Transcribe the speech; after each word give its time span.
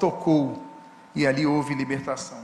tocou 0.00 0.62
e 1.14 1.26
ali 1.26 1.46
houve 1.46 1.74
libertação. 1.74 2.38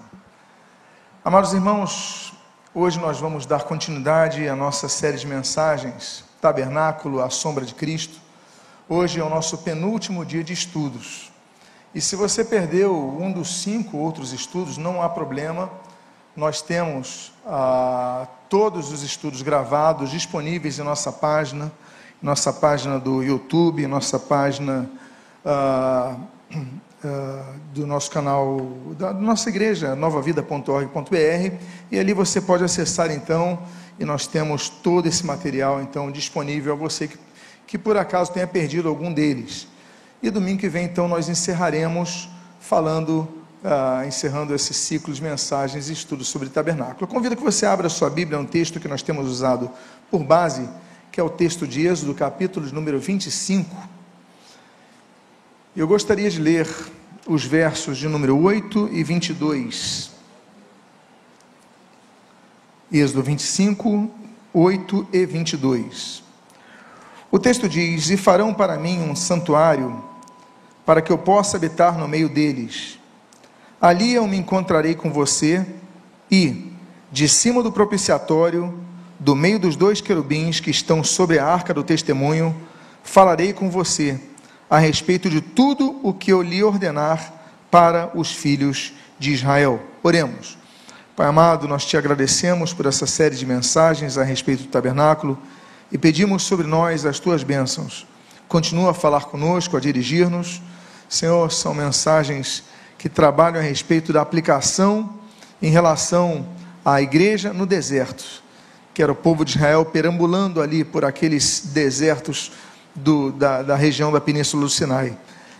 Amados 1.24 1.54
irmãos, 1.54 2.34
hoje 2.74 3.00
nós 3.00 3.18
vamos 3.18 3.46
dar 3.46 3.64
continuidade 3.64 4.46
à 4.46 4.54
nossa 4.54 4.90
série 4.90 5.16
de 5.16 5.26
mensagens, 5.26 6.22
Tabernáculo, 6.38 7.22
a 7.22 7.30
Sombra 7.30 7.64
de 7.64 7.74
Cristo. 7.74 8.20
Hoje 8.86 9.20
é 9.20 9.24
o 9.24 9.30
nosso 9.30 9.58
penúltimo 9.58 10.22
dia 10.22 10.44
de 10.44 10.52
estudos. 10.52 11.32
E 11.94 12.00
se 12.00 12.14
você 12.14 12.44
perdeu 12.44 12.94
um 13.18 13.32
dos 13.32 13.62
cinco 13.62 13.96
outros 13.96 14.34
estudos, 14.34 14.76
não 14.76 15.02
há 15.02 15.08
problema, 15.08 15.70
nós 16.36 16.60
temos 16.60 17.32
ah, 17.46 18.26
todos 18.50 18.92
os 18.92 19.02
estudos 19.02 19.40
gravados 19.40 20.10
disponíveis 20.10 20.78
em 20.78 20.82
nossa 20.82 21.10
página, 21.10 21.72
nossa 22.20 22.52
página 22.52 23.00
do 23.00 23.22
YouTube, 23.22 23.86
nossa 23.86 24.18
página 24.18 24.90
ah, 25.42 26.16
ah, 27.06 27.54
do 27.72 27.86
nosso 27.86 28.10
canal, 28.10 28.60
da 28.98 29.12
nossa 29.12 29.48
igreja, 29.48 29.94
novavida.org.br, 29.94 31.56
e 31.90 31.98
ali 31.98 32.12
você 32.12 32.40
pode 32.40 32.64
acessar 32.64 33.12
então, 33.12 33.62
e 33.96 34.04
nós 34.04 34.26
temos 34.26 34.68
todo 34.68 35.06
esse 35.06 35.24
material 35.24 35.80
então 35.80 36.10
disponível 36.10 36.72
a 36.72 36.76
você 36.76 37.06
que, 37.06 37.16
que 37.64 37.78
por 37.78 37.96
acaso 37.96 38.32
tenha 38.32 38.46
perdido 38.46 38.88
algum 38.88 39.12
deles. 39.12 39.68
E 40.20 40.30
domingo 40.30 40.58
que 40.58 40.68
vem 40.68 40.86
então 40.86 41.06
nós 41.06 41.28
encerraremos 41.28 42.28
falando 42.58 43.28
ah, 43.64 44.04
encerrando 44.04 44.52
esse 44.52 44.74
ciclo 44.74 45.14
de 45.14 45.22
mensagens 45.22 45.88
e 45.88 45.92
estudos 45.92 46.26
sobre 46.26 46.48
tabernáculo. 46.48 46.98
Eu 47.02 47.06
convido 47.06 47.36
que 47.36 47.42
você 47.42 47.66
abra 47.66 47.88
sua 47.88 48.10
Bíblia, 48.10 48.38
um 48.38 48.46
texto 48.46 48.80
que 48.80 48.88
nós 48.88 49.02
temos 49.02 49.28
usado 49.28 49.70
por 50.10 50.24
base, 50.24 50.68
que 51.12 51.20
é 51.20 51.22
o 51.22 51.30
texto 51.30 51.66
de 51.68 51.86
Êxodo, 51.86 52.14
capítulo 52.14 52.66
número 52.72 52.98
25. 52.98 53.76
Eu 55.76 55.86
gostaria 55.86 56.30
de 56.30 56.40
ler 56.40 56.66
os 57.26 57.44
versos 57.44 57.98
de 57.98 58.08
número 58.08 58.38
8 58.38 58.90
e 58.92 59.02
22. 59.02 60.10
Êxodo 62.92 63.22
25, 63.22 64.10
8 64.54 65.08
e 65.12 65.26
22. 65.26 66.22
O 67.30 67.38
texto 67.38 67.68
diz: 67.68 68.10
E 68.10 68.16
farão 68.16 68.54
para 68.54 68.78
mim 68.78 69.00
um 69.00 69.16
santuário, 69.16 70.02
para 70.84 71.02
que 71.02 71.12
eu 71.12 71.18
possa 71.18 71.56
habitar 71.56 71.98
no 71.98 72.06
meio 72.06 72.28
deles 72.28 72.98
Ali 73.80 74.14
eu 74.14 74.26
me 74.26 74.38
encontrarei 74.38 74.94
com 74.94 75.12
você 75.12 75.64
e, 76.30 76.72
de 77.12 77.28
cima 77.28 77.62
do 77.62 77.70
propiciatório, 77.70 78.74
do 79.20 79.36
meio 79.36 79.58
dos 79.58 79.76
dois 79.76 80.00
querubins 80.00 80.60
que 80.60 80.70
estão 80.70 81.04
sobre 81.04 81.38
a 81.38 81.46
arca 81.46 81.74
do 81.74 81.84
testemunho, 81.84 82.56
falarei 83.02 83.52
com 83.52 83.70
você 83.70 84.18
a 84.68 84.78
respeito 84.78 85.30
de 85.30 85.40
tudo 85.40 86.00
o 86.02 86.12
que 86.12 86.32
eu 86.32 86.42
lhe 86.42 86.62
ordenar 86.62 87.32
para 87.70 88.10
os 88.14 88.32
filhos 88.32 88.92
de 89.18 89.32
Israel. 89.32 89.80
Oremos. 90.02 90.58
Pai 91.14 91.26
amado, 91.26 91.66
nós 91.66 91.84
te 91.84 91.96
agradecemos 91.96 92.74
por 92.74 92.86
essa 92.86 93.06
série 93.06 93.36
de 93.36 93.46
mensagens 93.46 94.18
a 94.18 94.22
respeito 94.22 94.64
do 94.64 94.68
tabernáculo 94.68 95.38
e 95.90 95.96
pedimos 95.96 96.42
sobre 96.42 96.66
nós 96.66 97.06
as 97.06 97.18
tuas 97.18 97.42
bênçãos. 97.42 98.06
Continua 98.48 98.90
a 98.90 98.94
falar 98.94 99.24
conosco, 99.24 99.76
a 99.76 99.80
dirigir-nos. 99.80 100.60
Senhor, 101.08 101.50
são 101.50 101.72
mensagens 101.72 102.64
que 102.98 103.08
trabalham 103.08 103.60
a 103.60 103.62
respeito 103.62 104.12
da 104.12 104.20
aplicação 104.20 105.14
em 105.62 105.70
relação 105.70 106.46
à 106.84 107.00
igreja 107.00 107.52
no 107.52 107.66
deserto, 107.66 108.42
que 108.92 109.02
era 109.02 109.12
o 109.12 109.16
povo 109.16 109.44
de 109.44 109.56
Israel 109.56 109.84
perambulando 109.84 110.60
ali 110.60 110.84
por 110.84 111.04
aqueles 111.04 111.60
desertos 111.72 112.52
do, 112.96 113.30
da, 113.32 113.62
da 113.62 113.76
região 113.76 114.10
da 114.10 114.20
Península 114.20 114.64
do 114.64 114.70
Sinai. 114.70 115.16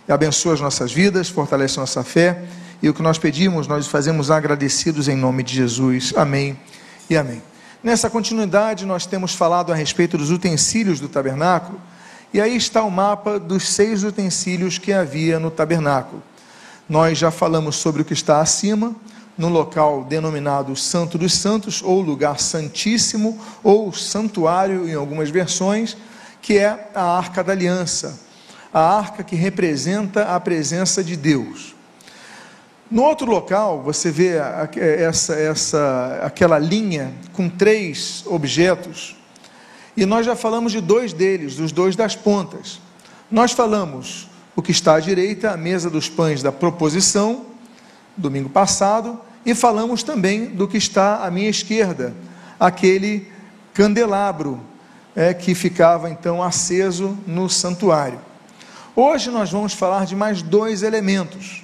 Abençoa 0.07 0.53
as 0.53 0.61
nossas 0.61 0.91
vidas, 0.91 1.29
fortalece 1.29 1.77
nossa 1.77 2.03
fé, 2.03 2.43
e 2.81 2.89
o 2.89 2.93
que 2.93 3.01
nós 3.01 3.17
pedimos, 3.17 3.67
nós 3.67 3.87
fazemos 3.87 4.31
agradecidos 4.31 5.07
em 5.07 5.15
nome 5.15 5.43
de 5.43 5.55
Jesus. 5.55 6.13
Amém 6.15 6.57
e 7.09 7.17
amém. 7.17 7.41
Nessa 7.83 8.09
continuidade, 8.09 8.85
nós 8.85 9.05
temos 9.05 9.33
falado 9.33 9.71
a 9.71 9.75
respeito 9.75 10.17
dos 10.17 10.31
utensílios 10.31 10.99
do 10.99 11.07
tabernáculo, 11.07 11.79
e 12.33 12.41
aí 12.41 12.55
está 12.55 12.83
o 12.83 12.91
mapa 12.91 13.39
dos 13.39 13.67
seis 13.67 14.03
utensílios 14.03 14.77
que 14.77 14.91
havia 14.91 15.39
no 15.39 15.49
tabernáculo. 15.51 16.21
Nós 16.87 17.17
já 17.17 17.31
falamos 17.31 17.75
sobre 17.75 18.01
o 18.01 18.05
que 18.05 18.13
está 18.13 18.39
acima, 18.39 18.95
no 19.37 19.49
local 19.49 20.03
denominado 20.03 20.75
Santo 20.75 21.17
dos 21.17 21.33
Santos, 21.33 21.81
ou 21.83 22.01
lugar 22.01 22.39
santíssimo, 22.39 23.39
ou 23.63 23.93
santuário 23.93 24.89
em 24.89 24.95
algumas 24.95 25.29
versões, 25.29 25.95
que 26.41 26.57
é 26.57 26.89
a 26.93 27.17
Arca 27.17 27.43
da 27.43 27.53
Aliança, 27.53 28.19
a 28.73 28.97
arca 28.97 29.23
que 29.23 29.35
representa 29.35 30.35
a 30.35 30.39
presença 30.39 31.03
de 31.03 31.15
Deus. 31.15 31.75
No 32.89 33.03
outro 33.03 33.29
local, 33.29 33.81
você 33.81 34.11
vê 34.11 34.37
essa, 34.77 35.33
essa, 35.33 36.19
aquela 36.23 36.57
linha 36.57 37.13
com 37.33 37.49
três 37.49 38.23
objetos, 38.27 39.15
e 39.95 40.05
nós 40.05 40.25
já 40.25 40.35
falamos 40.35 40.71
de 40.71 40.79
dois 40.79 41.11
deles, 41.11 41.55
dos 41.55 41.71
dois 41.71 41.95
das 41.95 42.15
pontas. 42.15 42.79
Nós 43.31 43.51
falamos 43.51 44.29
o 44.55 44.61
que 44.61 44.71
está 44.71 44.95
à 44.95 44.99
direita, 44.99 45.51
a 45.51 45.57
mesa 45.57 45.89
dos 45.89 46.07
pães 46.07 46.41
da 46.41 46.51
proposição, 46.51 47.47
domingo 48.15 48.49
passado, 48.49 49.19
e 49.45 49.55
falamos 49.55 50.03
também 50.03 50.45
do 50.45 50.67
que 50.67 50.77
está 50.77 51.25
à 51.25 51.31
minha 51.31 51.49
esquerda, 51.49 52.13
aquele 52.59 53.27
candelabro 53.73 54.61
é, 55.17 55.33
que 55.33 55.55
ficava 55.55 56.11
então 56.11 56.43
aceso 56.43 57.17
no 57.25 57.49
santuário. 57.49 58.21
Hoje 58.95 59.31
nós 59.31 59.51
vamos 59.51 59.73
falar 59.73 60.05
de 60.05 60.15
mais 60.15 60.43
dois 60.43 60.83
elementos. 60.83 61.63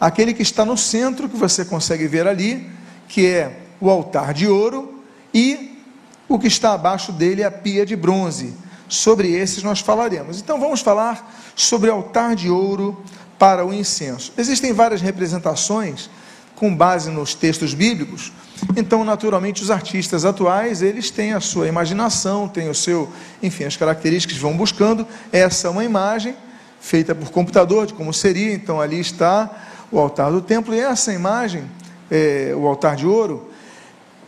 Aquele 0.00 0.32
que 0.32 0.40
está 0.40 0.64
no 0.64 0.74
centro, 0.74 1.28
que 1.28 1.36
você 1.36 1.66
consegue 1.66 2.06
ver 2.08 2.26
ali, 2.26 2.66
que 3.06 3.26
é 3.26 3.60
o 3.78 3.90
altar 3.90 4.32
de 4.32 4.48
ouro, 4.48 5.02
e 5.34 5.78
o 6.26 6.38
que 6.38 6.46
está 6.46 6.72
abaixo 6.72 7.12
dele 7.12 7.42
é 7.42 7.44
a 7.44 7.50
pia 7.50 7.84
de 7.84 7.94
bronze. 7.94 8.54
Sobre 8.88 9.30
esses 9.32 9.62
nós 9.62 9.80
falaremos. 9.80 10.40
Então 10.40 10.58
vamos 10.58 10.80
falar 10.80 11.30
sobre 11.54 11.90
altar 11.90 12.34
de 12.34 12.48
ouro 12.48 13.02
para 13.38 13.66
o 13.66 13.74
incenso. 13.74 14.32
Existem 14.38 14.72
várias 14.72 15.02
representações 15.02 16.08
com 16.56 16.74
base 16.74 17.10
nos 17.10 17.34
textos 17.34 17.74
bíblicos. 17.74 18.32
Então, 18.76 19.04
naturalmente, 19.04 19.62
os 19.62 19.70
artistas 19.70 20.24
atuais, 20.24 20.82
eles 20.82 21.10
têm 21.10 21.32
a 21.32 21.40
sua 21.40 21.68
imaginação, 21.68 22.48
têm 22.48 22.68
o 22.68 22.74
seu, 22.74 23.10
enfim, 23.42 23.64
as 23.64 23.76
características 23.76 24.36
que 24.36 24.42
vão 24.42 24.56
buscando. 24.56 25.06
Essa 25.32 25.68
é 25.68 25.70
uma 25.70 25.84
imagem 25.84 26.34
feita 26.80 27.14
por 27.14 27.30
computador 27.30 27.86
de 27.86 27.94
como 27.94 28.12
seria. 28.12 28.52
Então, 28.52 28.80
ali 28.80 29.00
está 29.00 29.50
o 29.90 29.98
altar 29.98 30.30
do 30.30 30.40
templo 30.40 30.74
e 30.74 30.80
essa 30.80 31.12
imagem, 31.12 31.64
é, 32.10 32.52
o 32.56 32.66
altar 32.66 32.96
de 32.96 33.06
ouro, 33.06 33.50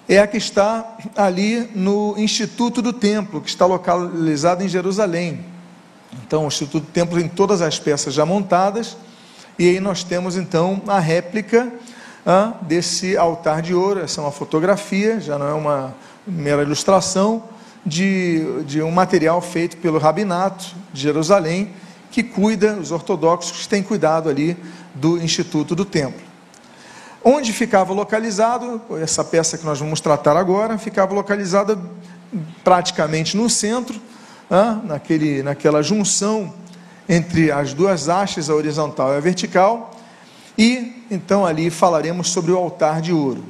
é 0.08 0.18
a 0.18 0.26
que 0.26 0.36
está 0.36 0.96
ali 1.16 1.68
no 1.74 2.14
Instituto 2.16 2.80
do 2.80 2.92
Templo, 2.92 3.40
que 3.40 3.48
está 3.48 3.66
localizado 3.66 4.62
em 4.62 4.68
Jerusalém. 4.68 5.44
Então, 6.24 6.44
o 6.44 6.48
Instituto 6.48 6.84
do 6.84 6.92
Templo 6.92 7.18
tem 7.18 7.28
todas 7.28 7.60
as 7.60 7.78
peças 7.78 8.14
já 8.14 8.24
montadas, 8.24 8.96
e 9.58 9.68
aí 9.68 9.80
nós 9.80 10.04
temos 10.04 10.36
então 10.36 10.80
a 10.86 11.00
réplica 11.00 11.72
ah, 12.26 12.54
desse 12.62 13.16
altar 13.16 13.62
de 13.62 13.72
ouro. 13.72 14.00
Essa 14.00 14.20
é 14.20 14.24
uma 14.24 14.32
fotografia, 14.32 15.20
já 15.20 15.38
não 15.38 15.48
é 15.48 15.54
uma 15.54 15.94
mera 16.26 16.62
ilustração, 16.62 17.44
de, 17.84 18.64
de 18.64 18.82
um 18.82 18.90
material 18.90 19.40
feito 19.40 19.76
pelo 19.76 19.98
Rabinato 19.98 20.74
de 20.92 21.00
Jerusalém, 21.00 21.70
que 22.10 22.22
cuida, 22.22 22.72
os 22.74 22.90
ortodoxos 22.90 23.66
têm 23.68 23.82
cuidado 23.82 24.28
ali 24.28 24.56
do 24.92 25.22
Instituto 25.22 25.76
do 25.76 25.84
Templo. 25.84 26.20
Onde 27.22 27.52
ficava 27.52 27.92
localizado, 27.92 28.80
essa 29.00 29.24
peça 29.24 29.56
que 29.56 29.64
nós 29.64 29.78
vamos 29.78 30.00
tratar 30.00 30.36
agora, 30.36 30.78
ficava 30.78 31.14
localizada 31.14 31.78
praticamente 32.64 33.36
no 33.36 33.48
centro, 33.48 34.00
naquele, 34.84 35.42
naquela 35.42 35.82
junção 35.82 36.52
entre 37.08 37.52
as 37.52 37.72
duas 37.72 38.08
hastes, 38.08 38.50
a 38.50 38.54
horizontal 38.54 39.12
e 39.12 39.16
a 39.16 39.20
vertical, 39.20 39.95
e 40.56 41.04
então 41.10 41.44
ali 41.44 41.70
falaremos 41.70 42.30
sobre 42.30 42.52
o 42.52 42.56
altar 42.56 43.00
de 43.00 43.12
ouro. 43.12 43.44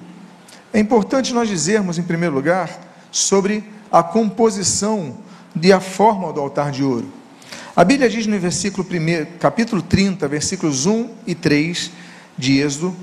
É 0.73 0.79
importante 0.79 1.32
nós 1.32 1.49
dizermos, 1.49 1.99
em 1.99 2.03
primeiro 2.03 2.35
lugar, 2.35 2.69
sobre 3.11 3.64
a 3.91 4.03
composição 4.03 5.17
e 5.61 5.73
a 5.73 5.81
forma 5.81 6.32
do 6.32 6.41
altar 6.41 6.70
de 6.70 6.85
ouro. 6.85 7.11
A 7.75 7.85
Bíblia 7.85 8.08
diz 8.08 8.26
no 8.26 8.38
versículo 8.38 8.87
1, 8.87 9.38
capítulo 9.38 9.81
30, 9.82 10.26
versículos 10.29 10.87
1 10.87 11.11
e 11.26 11.35
3 11.35 11.91
de 12.37 12.61
Êxodo, 12.61 12.94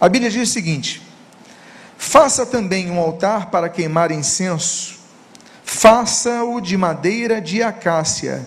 a 0.00 0.08
Bíblia 0.08 0.30
diz 0.30 0.48
o 0.48 0.52
seguinte: 0.52 1.00
Faça 1.96 2.44
também 2.44 2.90
um 2.90 2.98
altar 2.98 3.50
para 3.50 3.68
queimar 3.68 4.10
incenso 4.10 5.02
faça-o 5.72 6.60
de 6.60 6.76
madeira 6.76 7.40
de 7.40 7.62
acácia 7.62 8.46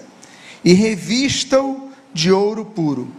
e 0.63 0.73
revista-o 0.73 1.89
de 2.13 2.31
ouro 2.31 2.63
puro. 2.63 3.11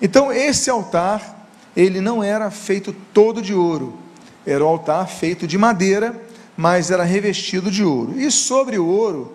Então, 0.00 0.30
esse 0.30 0.68
altar, 0.68 1.35
ele 1.76 2.00
não 2.00 2.24
era 2.24 2.50
feito 2.50 2.94
todo 3.12 3.42
de 3.42 3.52
ouro, 3.52 3.98
era 4.46 4.64
um 4.64 4.68
altar 4.68 5.06
feito 5.08 5.46
de 5.46 5.58
madeira, 5.58 6.18
mas 6.56 6.90
era 6.90 7.04
revestido 7.04 7.70
de 7.70 7.84
ouro. 7.84 8.18
E 8.18 8.30
sobre 8.30 8.78
o 8.78 8.86
ouro, 8.86 9.34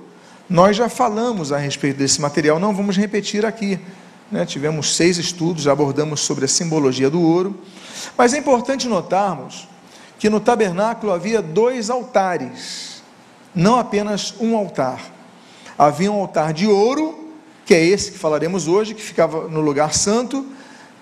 nós 0.49 0.75
já 0.75 0.89
falamos 0.89 1.51
a 1.51 1.57
respeito 1.57 1.97
desse 1.97 2.19
material, 2.19 2.59
não 2.59 2.73
vamos 2.73 2.97
repetir 2.97 3.45
aqui, 3.45 3.79
né? 4.31 4.45
tivemos 4.45 4.95
seis 4.95 5.17
estudos, 5.17 5.63
já 5.63 5.71
abordamos 5.71 6.21
sobre 6.21 6.45
a 6.45 6.47
simbologia 6.47 7.09
do 7.09 7.21
ouro. 7.21 7.59
Mas 8.17 8.33
é 8.33 8.37
importante 8.37 8.87
notarmos 8.87 9.67
que 10.17 10.29
no 10.29 10.39
tabernáculo 10.39 11.11
havia 11.11 11.41
dois 11.41 11.89
altares, 11.89 13.03
não 13.53 13.77
apenas 13.77 14.33
um 14.39 14.55
altar. 14.55 15.01
Havia 15.77 16.11
um 16.11 16.21
altar 16.21 16.53
de 16.53 16.67
ouro, 16.67 17.33
que 17.65 17.73
é 17.73 17.83
esse 17.83 18.11
que 18.11 18.17
falaremos 18.17 18.67
hoje, 18.67 18.93
que 18.93 19.01
ficava 19.01 19.47
no 19.47 19.61
lugar 19.61 19.93
santo, 19.93 20.45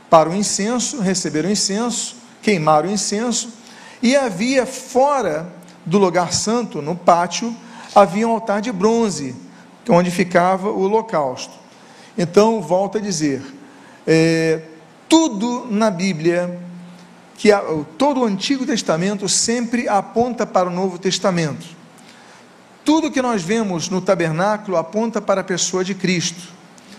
para 0.09 0.29
o 0.29 0.35
incenso, 0.35 1.01
receber 1.01 1.45
o 1.45 1.49
incenso, 1.49 2.15
queimar 2.41 2.85
o 2.85 2.89
incenso, 2.89 3.49
e 4.01 4.15
havia 4.15 4.65
fora 4.65 5.51
do 5.85 5.97
lugar 5.97 6.33
santo, 6.33 6.81
no 6.81 6.95
pátio, 6.95 7.55
havia 7.93 8.27
um 8.27 8.31
altar 8.31 8.61
de 8.61 8.71
bronze, 8.71 9.35
onde 9.87 10.11
ficava 10.11 10.69
o 10.69 10.81
holocausto. 10.81 11.53
Então, 12.17 12.61
volto 12.61 12.97
a 12.97 13.01
dizer, 13.01 13.41
é, 14.05 14.61
tudo 15.07 15.67
na 15.69 15.89
Bíblia, 15.89 16.59
que 17.37 17.51
a, 17.51 17.61
todo 17.97 18.21
o 18.21 18.25
Antigo 18.25 18.65
Testamento 18.65 19.27
sempre 19.29 19.87
aponta 19.87 20.45
para 20.45 20.67
o 20.67 20.71
Novo 20.71 20.99
Testamento. 20.99 21.65
Tudo 22.83 23.11
que 23.11 23.21
nós 23.21 23.41
vemos 23.41 23.89
no 23.89 24.01
tabernáculo 24.01 24.77
aponta 24.77 25.21
para 25.21 25.41
a 25.41 25.43
pessoa 25.43 25.83
de 25.83 25.93
Cristo. 25.93 26.53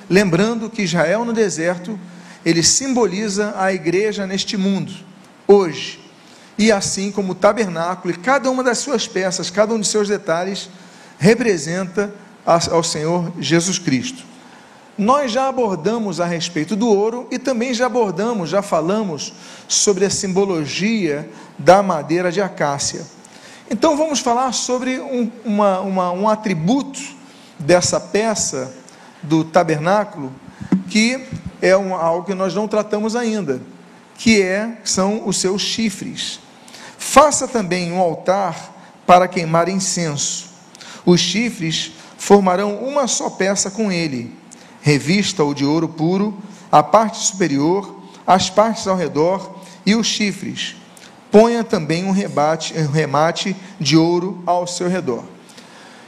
Lembrando 0.09 0.71
que 0.71 0.83
Israel 0.83 1.25
no 1.25 1.33
deserto, 1.33 1.99
ele 2.45 2.63
simboliza 2.63 3.55
a 3.57 3.73
igreja 3.73 4.27
neste 4.27 4.57
mundo, 4.57 4.93
hoje. 5.47 6.01
E 6.59 6.71
assim 6.71 7.11
como 7.11 7.33
o 7.33 7.35
tabernáculo 7.35 8.13
e 8.13 8.17
cada 8.17 8.51
uma 8.51 8.63
das 8.63 8.79
suas 8.79 9.07
peças, 9.07 9.51
cada 9.51 9.73
um 9.73 9.81
de 9.81 9.87
seus 9.87 10.09
detalhes, 10.09 10.69
representa 11.19 12.13
ao 12.45 12.83
Senhor 12.83 13.33
Jesus 13.39 13.79
Cristo. 13.79 14.25
Nós 14.97 15.33
já 15.33 15.49
abordamos 15.49 16.21
a 16.21 16.27
respeito 16.27 16.77
do 16.77 16.89
ouro 16.89 17.27
e 17.31 17.39
também 17.39 17.73
já 17.73 17.87
abordamos, 17.87 18.51
já 18.51 18.61
falamos 18.61 19.33
sobre 19.67 20.05
a 20.05 20.11
simbologia 20.11 21.31
da 21.59 21.83
madeira 21.83 22.31
de 22.31 22.43
acácia. 22.43 23.07
Então 23.71 23.97
vamos 23.97 24.19
falar 24.19 24.53
sobre 24.53 24.99
um, 25.01 25.31
uma, 25.45 25.81
uma, 25.81 26.13
um 26.13 26.29
atributo 26.29 27.01
dessa 27.59 27.99
peça 27.99 28.75
do 29.23 29.45
tabernáculo 29.45 30.33
que 30.89 31.27
é 31.61 31.77
um, 31.77 31.95
algo 31.95 32.27
que 32.27 32.35
nós 32.35 32.55
não 32.55 32.67
tratamos 32.67 33.15
ainda, 33.15 33.61
que 34.17 34.41
é 34.41 34.79
são 34.85 35.27
os 35.27 35.39
seus 35.39 35.63
chifres. 35.63 36.41
Faça 36.99 37.49
também 37.49 37.93
um 37.93 37.99
altar 37.99 38.77
para 39.07 39.27
queimar 39.27 39.69
incenso. 39.69 40.49
Os 41.05 41.21
chifres 41.21 41.93
formarão 42.17 42.77
uma 42.77 43.07
só 43.07 43.31
peça 43.31 43.71
com 43.71 43.91
ele. 43.91 44.35
Revista-o 44.83 45.55
de 45.55 45.65
ouro 45.65 45.89
puro, 45.89 46.37
a 46.71 46.83
parte 46.83 47.19
superior, 47.19 48.01
as 48.27 48.49
partes 48.49 48.87
ao 48.87 48.97
redor 48.97 49.59
e 49.85 49.95
os 49.95 50.07
chifres. 50.07 50.77
Ponha 51.31 51.65
também 51.65 52.05
um, 52.05 52.13
rebate, 52.13 52.75
um 52.75 52.91
remate 52.91 53.57
de 53.79 53.97
ouro 53.97 54.43
ao 54.47 54.67
seu 54.67 54.89
redor. 54.89 55.25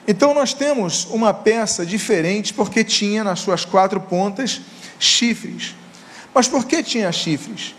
Então 0.07 0.35
nós 0.35 0.53
temos 0.53 1.07
uma 1.07 1.33
peça 1.33 1.87
diferente 1.87 2.53
porque 2.53 2.83
tinha 2.83 3.23
nas 3.23 3.41
suas 3.41 3.65
quatro 3.65 4.01
pontas 4.01 4.61
chifres. 5.03 5.75
Mas 6.35 6.49
por 6.49 6.65
que 6.65 6.83
tinha 6.83 7.11
chifres? 7.13 7.75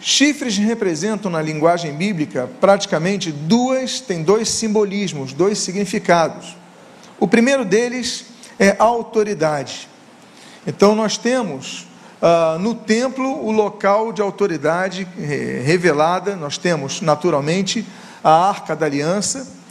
Chifres 0.00 0.58
representam 0.58 1.30
na 1.30 1.40
linguagem 1.40 1.94
bíblica 1.94 2.50
praticamente 2.60 3.30
duas, 3.30 4.00
tem 4.00 4.22
dois 4.22 4.48
simbolismos, 4.48 5.32
dois 5.32 5.58
significados. 5.58 6.56
O 7.20 7.28
primeiro 7.28 7.64
deles 7.64 8.24
é 8.58 8.74
autoridade. 8.78 9.88
Então 10.66 10.94
nós 10.96 11.16
temos 11.16 11.86
uh, 12.20 12.58
no 12.58 12.74
templo 12.74 13.46
o 13.46 13.52
local 13.52 14.12
de 14.12 14.20
autoridade 14.20 15.06
eh, 15.18 15.62
revelada, 15.64 16.34
nós 16.34 16.58
temos 16.58 17.00
naturalmente 17.00 17.86
a 18.22 18.48
arca 18.48 18.74
da 18.74 18.86
aliança, 18.86 19.61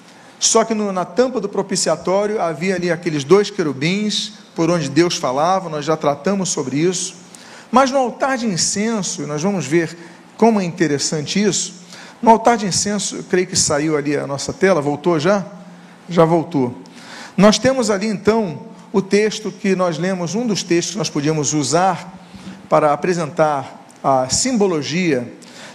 só 0.42 0.64
que 0.64 0.74
no, 0.74 0.92
na 0.92 1.06
tampa 1.06 1.40
do 1.40 1.48
propiciatório 1.48 2.42
havia 2.42 2.74
ali 2.74 2.90
aqueles 2.90 3.24
dois 3.24 3.52
querubins 3.52 4.34
por 4.56 4.72
onde 4.72 4.90
Deus 4.90 5.16
falava, 5.16 5.70
nós 5.70 5.86
já 5.86 5.96
tratamos 5.96 6.50
sobre 6.50 6.78
isso. 6.78 7.14
Mas 7.72 7.92
no 7.92 8.00
altar 8.00 8.40
de 8.40 8.48
incenso, 8.48 9.28
nós 9.28 9.44
vamos 9.44 9.68
ver 9.68 9.96
como 10.36 10.60
é 10.60 10.64
interessante 10.64 11.42
isso. 11.42 11.76
No 12.20 12.32
altar 12.32 12.58
de 12.58 12.66
incenso, 12.66 13.18
eu 13.18 13.24
creio 13.24 13.46
que 13.46 13.56
saiu 13.56 13.96
ali 13.96 14.18
a 14.18 14.26
nossa 14.26 14.52
tela, 14.52 14.82
voltou 14.82 15.20
já? 15.20 15.46
Já 16.10 16.26
voltou. 16.26 16.76
Nós 17.38 17.60
temos 17.60 17.92
ali 17.92 18.08
então 18.08 18.64
o 18.92 19.00
texto 19.00 19.52
que 19.52 19.76
nós 19.76 20.00
lemos, 20.00 20.34
um 20.34 20.48
dos 20.48 20.64
textos 20.64 20.94
que 20.94 20.98
nós 20.98 21.10
podíamos 21.10 21.54
usar 21.54 22.18
para 22.68 22.94
apresentar 22.94 23.86
a 24.04 24.28
simbologia 24.28 25.32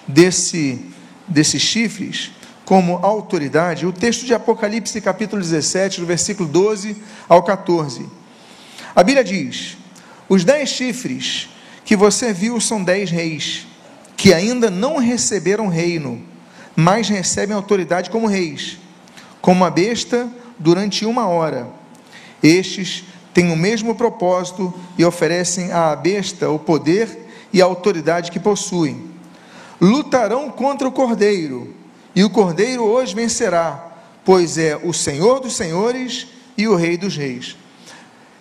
desse, 0.09 0.85
desses 1.29 1.63
chifres 1.63 2.33
como 2.67 2.97
autoridade, 2.97 3.87
o 3.87 3.93
texto 3.93 4.27
de 4.27 4.35
Apocalipse, 4.35 5.01
capítulo 5.01 5.41
17, 5.41 6.01
do 6.01 6.07
versículo 6.07 6.49
12 6.49 6.97
ao 7.29 7.45
14. 7.45 8.05
A 8.95 9.05
Bíblia 9.05 9.23
diz: 9.23 9.79
Os 10.29 10.45
dez 10.45 10.69
chifres 10.69 11.49
que 11.85 11.97
você 11.97 12.33
viu 12.33 12.61
são 12.61 12.83
dez 12.83 13.09
reis, 13.09 13.69
que 14.17 14.35
ainda 14.35 14.69
não 14.69 14.97
receberam 14.97 15.69
reino, 15.69 16.21
mas 16.75 17.09
recebem 17.09 17.55
autoridade 17.55 18.11
como 18.11 18.27
reis, 18.27 18.79
como 19.41 19.65
a 19.65 19.71
besta 19.71 20.29
durante 20.59 21.07
uma 21.07 21.29
hora. 21.29 21.69
Estes 22.43 23.05
têm 23.33 23.53
o 23.53 23.57
mesmo 23.57 23.95
propósito 23.95 24.75
e 24.99 25.05
oferecem 25.05 25.71
à 25.71 25.95
besta 25.95 26.51
o 26.51 26.59
poder 26.59 27.29
e 27.53 27.63
a 27.63 27.65
autoridade 27.65 28.33
que 28.33 28.41
possuem. 28.41 29.09
Lutarão 29.81 30.51
contra 30.51 30.89
o 30.89 30.93
cordeiro, 30.93 31.76
e 32.17 32.25
o 32.25 32.31
cordeiro 32.31 32.83
hoje 32.83 33.15
vencerá, 33.15 33.93
pois 34.25 34.57
é 34.57 34.75
o 34.83 34.95
Senhor 34.95 35.39
dos 35.39 35.55
senhores 35.55 36.27
e 36.57 36.67
o 36.67 36.75
Rei 36.75 36.97
dos 36.97 37.15
reis. 37.15 37.59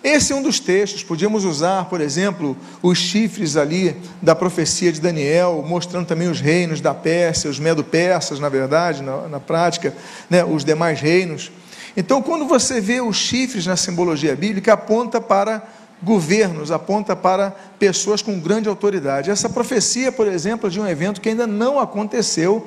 Esse 0.02 0.32
é 0.32 0.36
um 0.36 0.42
dos 0.42 0.58
textos, 0.58 1.02
podíamos 1.02 1.44
usar, 1.44 1.84
por 1.86 2.00
exemplo, 2.00 2.56
os 2.80 2.96
chifres 2.96 3.54
ali 3.56 3.94
da 4.22 4.34
profecia 4.34 4.90
de 4.90 5.00
Daniel, 5.00 5.62
mostrando 5.66 6.06
também 6.06 6.28
os 6.28 6.40
reinos 6.40 6.80
da 6.80 6.94
Pérsia, 6.94 7.50
os 7.50 7.58
medo-persas, 7.58 8.40
na 8.40 8.48
verdade, 8.48 9.02
na, 9.02 9.28
na 9.28 9.40
prática, 9.40 9.92
né, 10.30 10.42
os 10.42 10.64
demais 10.64 11.00
reinos. 11.00 11.50
Então, 11.96 12.22
quando 12.22 12.46
você 12.46 12.80
vê 12.80 13.00
os 13.00 13.16
chifres 13.16 13.66
na 13.66 13.76
simbologia 13.76 14.34
bíblica, 14.34 14.72
aponta 14.72 15.20
para 15.20 15.62
governos, 16.02 16.70
aponta 16.70 17.16
para 17.16 17.50
pessoas 17.78 18.22
com 18.22 18.38
grande 18.38 18.68
autoridade. 18.68 19.30
Essa 19.30 19.48
profecia, 19.48 20.12
por 20.12 20.28
exemplo, 20.28 20.70
de 20.70 20.80
um 20.80 20.86
evento 20.86 21.20
que 21.20 21.28
ainda 21.28 21.46
não 21.46 21.80
aconteceu, 21.80 22.66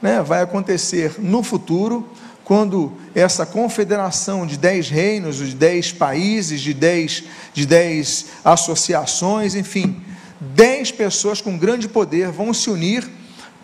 né, 0.00 0.22
vai 0.22 0.42
acontecer 0.42 1.16
no 1.18 1.42
futuro, 1.42 2.08
quando 2.44 2.92
essa 3.12 3.44
confederação 3.44 4.46
de 4.46 4.56
dez 4.56 4.88
reinos, 4.88 5.38
de 5.38 5.54
dez 5.54 5.90
países, 5.90 6.60
de 6.60 6.72
dez, 6.72 7.24
de 7.52 7.66
dez 7.66 8.26
associações, 8.44 9.56
enfim, 9.56 10.00
dez 10.40 10.92
pessoas 10.92 11.40
com 11.40 11.58
grande 11.58 11.88
poder 11.88 12.30
vão 12.30 12.54
se 12.54 12.70
unir 12.70 13.08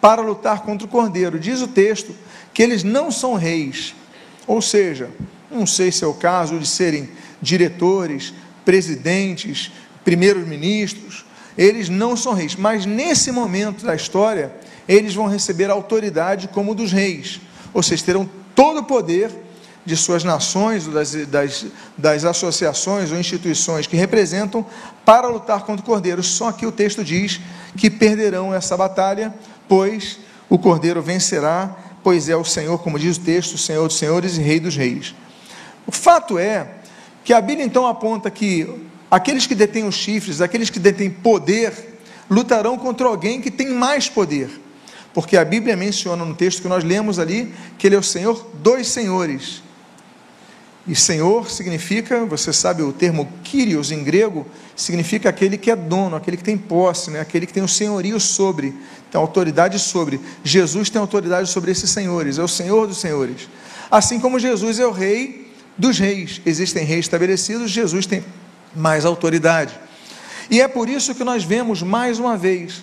para 0.00 0.20
lutar 0.20 0.62
contra 0.62 0.84
o 0.84 0.90
cordeiro. 0.90 1.38
Diz 1.38 1.62
o 1.62 1.68
texto 1.68 2.12
que 2.52 2.60
eles 2.60 2.82
não 2.82 3.12
são 3.12 3.34
reis, 3.34 3.94
ou 4.48 4.60
seja, 4.60 5.08
não 5.48 5.64
sei 5.64 5.92
se 5.92 6.02
é 6.02 6.06
o 6.06 6.14
caso 6.14 6.58
de 6.58 6.66
serem 6.66 7.08
diretores, 7.40 8.34
presidentes, 8.64 9.70
primeiros 10.04 10.46
ministros, 10.46 11.24
eles 11.56 11.88
não 11.88 12.16
são 12.16 12.32
reis, 12.32 12.56
mas 12.56 12.84
nesse 12.84 13.30
momento 13.30 13.84
da 13.84 13.94
história, 13.94 14.52
eles 14.88 15.14
vão 15.14 15.26
receber 15.26 15.70
autoridade 15.70 16.48
como 16.48 16.74
dos 16.74 16.92
reis, 16.92 17.40
ou 17.72 17.82
seja, 17.82 18.04
terão 18.04 18.28
todo 18.54 18.80
o 18.80 18.84
poder 18.84 19.30
de 19.84 19.96
suas 19.96 20.22
nações, 20.22 20.86
das, 20.86 21.12
das, 21.26 21.66
das 21.98 22.24
associações 22.24 23.10
ou 23.10 23.18
instituições 23.18 23.86
que 23.86 23.96
representam, 23.96 24.64
para 25.04 25.26
lutar 25.28 25.64
contra 25.64 25.82
o 25.82 25.86
cordeiro. 25.86 26.22
Só 26.22 26.52
que 26.52 26.64
o 26.66 26.70
texto 26.70 27.02
diz 27.02 27.40
que 27.76 27.90
perderão 27.90 28.54
essa 28.54 28.76
batalha, 28.76 29.34
pois 29.68 30.20
o 30.48 30.56
cordeiro 30.56 31.02
vencerá 31.02 31.76
pois 32.02 32.28
é 32.28 32.36
o 32.36 32.44
Senhor, 32.44 32.78
como 32.78 32.98
diz 32.98 33.16
o 33.16 33.20
texto, 33.20 33.56
Senhor 33.56 33.86
dos 33.86 33.96
senhores 33.96 34.36
e 34.36 34.42
Rei 34.42 34.58
dos 34.58 34.76
reis. 34.76 35.14
O 35.86 35.92
fato 35.92 36.38
é 36.38 36.66
que 37.24 37.32
a 37.32 37.40
Bíblia 37.40 37.64
então 37.64 37.86
aponta 37.86 38.30
que 38.30 38.68
aqueles 39.10 39.46
que 39.46 39.54
detêm 39.54 39.84
os 39.84 39.94
chifres, 39.94 40.40
aqueles 40.40 40.70
que 40.70 40.78
detêm 40.78 41.10
poder, 41.10 41.72
lutarão 42.28 42.76
contra 42.76 43.06
alguém 43.06 43.40
que 43.40 43.50
tem 43.50 43.72
mais 43.72 44.08
poder. 44.08 44.50
Porque 45.14 45.36
a 45.36 45.44
Bíblia 45.44 45.76
menciona 45.76 46.24
no 46.24 46.34
texto 46.34 46.62
que 46.62 46.68
nós 46.68 46.82
lemos 46.82 47.18
ali 47.18 47.52
que 47.78 47.86
ele 47.86 47.96
é 47.96 47.98
o 47.98 48.02
Senhor 48.02 48.48
dos 48.54 48.88
senhores. 48.88 49.62
E 50.86 50.96
Senhor 50.96 51.48
significa, 51.48 52.24
você 52.24 52.52
sabe 52.52 52.82
o 52.82 52.92
termo 52.92 53.28
Kyrios 53.44 53.92
em 53.92 54.02
grego, 54.02 54.44
significa 54.74 55.28
aquele 55.28 55.56
que 55.56 55.70
é 55.70 55.76
dono, 55.76 56.16
aquele 56.16 56.36
que 56.36 56.42
tem 56.42 56.58
posse, 56.58 57.10
né? 57.10 57.20
aquele 57.20 57.46
que 57.46 57.52
tem 57.52 57.62
o 57.62 57.68
senhorio 57.68 58.18
sobre, 58.18 58.74
tem 59.10 59.20
autoridade 59.20 59.78
sobre. 59.78 60.20
Jesus 60.42 60.90
tem 60.90 61.00
autoridade 61.00 61.48
sobre 61.48 61.70
esses 61.70 61.88
senhores, 61.88 62.38
é 62.38 62.42
o 62.42 62.48
Senhor 62.48 62.88
dos 62.88 62.98
senhores. 62.98 63.48
Assim 63.88 64.18
como 64.18 64.40
Jesus 64.40 64.80
é 64.80 64.86
o 64.86 64.90
rei 64.90 65.52
dos 65.78 65.98
reis. 65.98 66.40
Existem 66.44 66.84
reis 66.84 67.04
estabelecidos, 67.04 67.70
Jesus 67.70 68.04
tem 68.04 68.24
mais 68.74 69.04
autoridade. 69.04 69.78
E 70.50 70.60
é 70.60 70.66
por 70.66 70.88
isso 70.88 71.14
que 71.14 71.22
nós 71.22 71.44
vemos 71.44 71.80
mais 71.80 72.18
uma 72.18 72.36
vez 72.36 72.82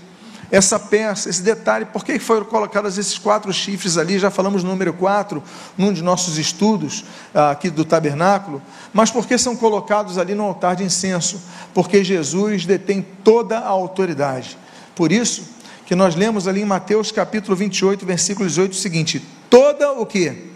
essa 0.52 0.80
peça, 0.80 1.30
esse 1.30 1.44
detalhe, 1.44 1.86
por 1.86 2.04
que 2.04 2.18
foram 2.18 2.46
colocados 2.46 2.98
esses 2.98 3.18
quatro 3.18 3.54
chifres 3.54 3.98
ali? 3.98 4.18
Já 4.18 4.32
falamos 4.32 4.64
no 4.64 4.70
número 4.72 4.94
4, 4.94 5.44
num 5.78 5.94
de 5.94 6.02
nossos 6.02 6.38
estudos 6.38 7.06
ah, 7.34 7.52
aqui 7.52 7.70
do 7.70 7.86
tabernáculo, 7.86 8.62
mas 8.92 9.12
por 9.12 9.28
que 9.28 9.38
são 9.38 9.56
colocados 9.56 10.18
ali 10.18 10.34
no 10.34 10.44
altar 10.44 10.76
de 10.76 10.84
incenso? 10.84 11.40
Porque 11.74 12.04
Jesus 12.04 12.66
detém 12.66 13.06
toda 13.24 13.60
a 13.60 13.68
autoridade. 13.68 14.58
Por 14.96 15.12
isso 15.12 15.48
que 15.86 15.96
nós 15.96 16.16
lemos 16.16 16.48
ali 16.48 16.62
em 16.62 16.66
Mateus 16.66 17.12
capítulo 17.12 17.56
28, 17.56 18.06
versículo 18.06 18.48
18, 18.48 18.72
o 18.72 18.76
seguinte: 18.76 19.26
toda 19.50 19.92
o 19.92 20.06
que? 20.06 20.50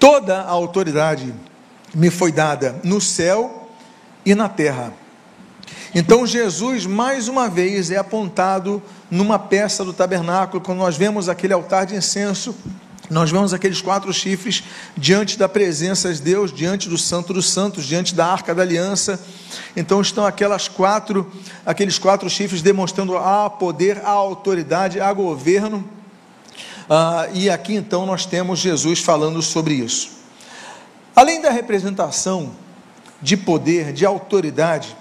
Toda 0.00 0.40
a 0.40 0.50
autoridade 0.50 1.32
me 1.94 2.10
foi 2.10 2.32
dada 2.32 2.80
no 2.82 3.00
céu 3.00 3.68
e 4.26 4.34
na 4.34 4.48
terra. 4.48 4.92
Então 5.94 6.26
Jesus, 6.26 6.86
mais 6.86 7.28
uma 7.28 7.50
vez, 7.50 7.90
é 7.90 7.98
apontado 7.98 8.82
numa 9.10 9.38
peça 9.38 9.84
do 9.84 9.92
tabernáculo, 9.92 10.62
quando 10.62 10.78
nós 10.78 10.96
vemos 10.96 11.28
aquele 11.28 11.52
altar 11.52 11.84
de 11.84 11.94
incenso, 11.94 12.56
nós 13.10 13.30
vemos 13.30 13.52
aqueles 13.52 13.82
quatro 13.82 14.10
chifres 14.10 14.64
diante 14.96 15.38
da 15.38 15.46
presença 15.46 16.10
de 16.14 16.22
Deus, 16.22 16.50
diante 16.50 16.88
do 16.88 16.96
Santo 16.96 17.34
dos 17.34 17.50
Santos, 17.50 17.84
diante 17.84 18.14
da 18.14 18.26
Arca 18.26 18.54
da 18.54 18.62
Aliança. 18.62 19.20
Então 19.76 20.00
estão 20.00 20.24
aquelas 20.24 20.66
quatro, 20.66 21.30
aqueles 21.66 21.98
quatro 21.98 22.30
chifres 22.30 22.62
demonstrando 22.62 23.18
a 23.18 23.50
poder, 23.50 23.98
a 24.02 24.10
autoridade, 24.10 24.98
a 24.98 25.12
governo. 25.12 25.86
Ah, 26.88 27.28
e 27.34 27.50
aqui 27.50 27.74
então 27.74 28.06
nós 28.06 28.24
temos 28.24 28.60
Jesus 28.60 29.00
falando 29.00 29.42
sobre 29.42 29.74
isso. 29.74 30.10
Além 31.14 31.42
da 31.42 31.50
representação 31.50 32.52
de 33.20 33.36
poder, 33.36 33.92
de 33.92 34.06
autoridade, 34.06 34.96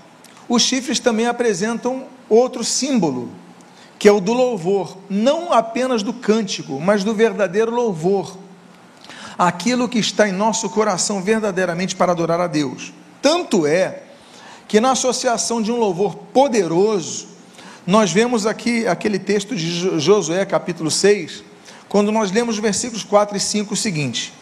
os 0.53 0.63
chifres 0.63 0.99
também 0.99 1.27
apresentam 1.27 2.03
outro 2.27 2.61
símbolo, 2.61 3.29
que 3.97 4.05
é 4.05 4.11
o 4.11 4.19
do 4.19 4.33
louvor, 4.33 4.97
não 5.09 5.53
apenas 5.53 6.03
do 6.03 6.11
cântico, 6.11 6.77
mas 6.77 7.05
do 7.05 7.13
verdadeiro 7.13 7.73
louvor. 7.73 8.37
Aquilo 9.37 9.87
que 9.87 9.97
está 9.97 10.27
em 10.27 10.33
nosso 10.33 10.69
coração 10.69 11.23
verdadeiramente 11.23 11.95
para 11.95 12.11
adorar 12.11 12.41
a 12.41 12.47
Deus. 12.47 12.91
Tanto 13.21 13.65
é 13.65 14.03
que 14.67 14.81
na 14.81 14.91
associação 14.91 15.61
de 15.61 15.71
um 15.71 15.77
louvor 15.77 16.17
poderoso, 16.33 17.27
nós 17.87 18.11
vemos 18.11 18.45
aqui 18.45 18.85
aquele 18.85 19.19
texto 19.19 19.55
de 19.55 20.01
Josué, 20.01 20.43
capítulo 20.43 20.91
6, 20.91 21.45
quando 21.87 22.11
nós 22.11 22.29
lemos 22.29 22.55
os 22.55 22.61
versículos 22.61 23.05
4 23.05 23.37
e 23.37 23.39
5 23.39 23.73
o 23.73 23.77
seguinte: 23.77 24.33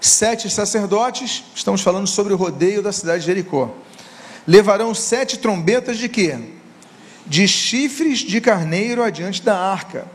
Sete 0.00 0.48
sacerdotes, 0.48 1.44
estamos 1.54 1.82
falando 1.82 2.06
sobre 2.06 2.32
o 2.32 2.36
rodeio 2.36 2.82
da 2.82 2.92
cidade 2.92 3.20
de 3.20 3.26
Jericó 3.26 3.74
levarão 4.46 4.94
sete 4.94 5.38
trombetas 5.38 5.98
de 5.98 6.08
quê? 6.08 6.38
De 7.26 7.48
chifres 7.48 8.18
de 8.18 8.40
carneiro 8.40 9.02
adiante 9.02 9.42
da 9.42 9.58
arca. 9.58 10.06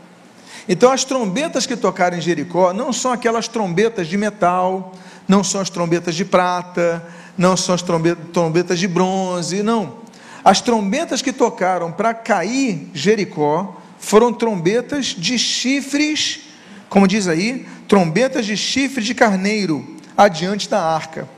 Então, 0.68 0.92
as 0.92 1.04
trombetas 1.04 1.66
que 1.66 1.76
tocaram 1.76 2.16
em 2.16 2.20
Jericó 2.20 2.72
não 2.72 2.92
são 2.92 3.12
aquelas 3.12 3.48
trombetas 3.48 4.06
de 4.06 4.16
metal, 4.16 4.92
não 5.26 5.42
são 5.42 5.60
as 5.60 5.70
trombetas 5.70 6.14
de 6.14 6.24
prata, 6.24 7.04
não 7.36 7.56
são 7.56 7.74
as 7.74 7.82
trombetas 7.82 8.78
de 8.78 8.86
bronze, 8.86 9.62
não. 9.62 9.98
As 10.44 10.60
trombetas 10.60 11.22
que 11.22 11.32
tocaram 11.32 11.90
para 11.90 12.14
cair 12.14 12.88
Jericó 12.94 13.76
foram 13.98 14.32
trombetas 14.32 15.06
de 15.06 15.38
chifres, 15.38 16.40
como 16.88 17.08
diz 17.08 17.26
aí, 17.26 17.66
trombetas 17.88 18.46
de 18.46 18.56
chifre 18.56 19.02
de 19.02 19.14
carneiro 19.14 19.96
adiante 20.16 20.68
da 20.68 20.82
arca. 20.82 21.28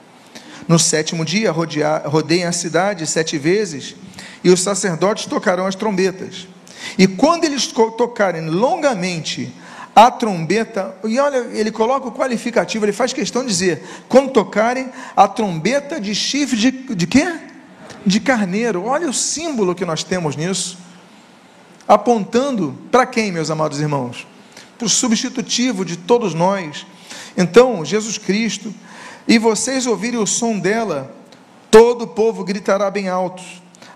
No 0.68 0.78
sétimo 0.78 1.24
dia, 1.24 1.50
rodeiem 1.50 2.44
a 2.44 2.52
cidade 2.52 3.06
sete 3.06 3.38
vezes, 3.38 3.96
e 4.44 4.50
os 4.50 4.60
sacerdotes 4.60 5.26
tocarão 5.26 5.66
as 5.66 5.74
trombetas. 5.74 6.46
E 6.98 7.06
quando 7.06 7.44
eles 7.44 7.66
tocarem 7.66 8.48
longamente 8.48 9.52
a 9.94 10.10
trombeta, 10.10 10.94
e 11.04 11.18
olha, 11.18 11.38
ele 11.52 11.70
coloca 11.70 12.08
o 12.08 12.12
qualificativo, 12.12 12.84
ele 12.84 12.92
faz 12.92 13.12
questão 13.12 13.42
de 13.42 13.48
dizer: 13.48 13.82
quando 14.08 14.30
tocarem 14.30 14.90
a 15.16 15.28
trombeta 15.28 16.00
de 16.00 16.14
chifre 16.14 16.56
de, 16.56 16.70
de 16.70 17.06
quê? 17.06 17.26
De 18.04 18.18
carneiro. 18.20 18.84
Olha 18.84 19.08
o 19.08 19.12
símbolo 19.12 19.74
que 19.74 19.84
nós 19.84 20.02
temos 20.02 20.34
nisso. 20.34 20.78
Apontando 21.86 22.76
para 22.90 23.04
quem, 23.06 23.30
meus 23.30 23.50
amados 23.50 23.80
irmãos? 23.80 24.26
Para 24.78 24.86
o 24.86 24.90
substitutivo 24.90 25.84
de 25.84 25.96
todos 25.96 26.32
nós. 26.32 26.86
Então, 27.36 27.84
Jesus 27.84 28.18
Cristo 28.18 28.72
e 29.26 29.38
vocês 29.38 29.86
ouvirem 29.86 30.18
o 30.18 30.26
som 30.26 30.58
dela, 30.58 31.14
todo 31.70 32.02
o 32.02 32.08
povo 32.08 32.44
gritará 32.44 32.90
bem 32.90 33.08
alto, 33.08 33.42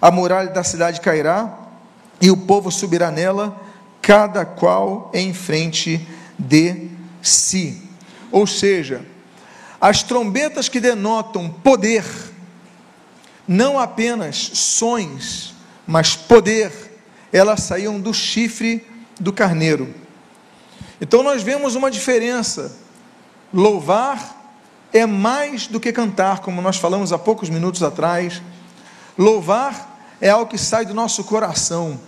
a 0.00 0.10
muralha 0.10 0.50
da 0.50 0.62
cidade 0.62 1.00
cairá, 1.00 1.58
e 2.20 2.30
o 2.30 2.36
povo 2.36 2.70
subirá 2.70 3.10
nela, 3.10 3.60
cada 4.00 4.44
qual 4.44 5.10
em 5.12 5.34
frente 5.34 6.06
de 6.38 6.90
si. 7.20 7.82
Ou 8.30 8.46
seja, 8.46 9.04
as 9.80 10.02
trombetas 10.02 10.68
que 10.68 10.80
denotam 10.80 11.48
poder, 11.50 12.04
não 13.46 13.78
apenas 13.78 14.36
sons, 14.36 15.54
mas 15.86 16.16
poder, 16.16 16.72
elas 17.32 17.62
saíam 17.62 18.00
do 18.00 18.14
chifre 18.14 18.86
do 19.20 19.32
carneiro. 19.32 19.92
Então 21.00 21.22
nós 21.22 21.42
vemos 21.42 21.74
uma 21.74 21.90
diferença. 21.90 22.76
Louvar 23.52 24.45
é 24.92 25.06
mais 25.06 25.66
do 25.66 25.80
que 25.80 25.92
cantar, 25.92 26.40
como 26.40 26.62
nós 26.62 26.76
falamos 26.76 27.12
há 27.12 27.18
poucos 27.18 27.50
minutos 27.50 27.82
atrás. 27.82 28.40
Louvar 29.16 29.98
é 30.20 30.30
algo 30.30 30.50
que 30.50 30.58
sai 30.58 30.84
do 30.84 30.94
nosso 30.94 31.24
coração, 31.24 32.00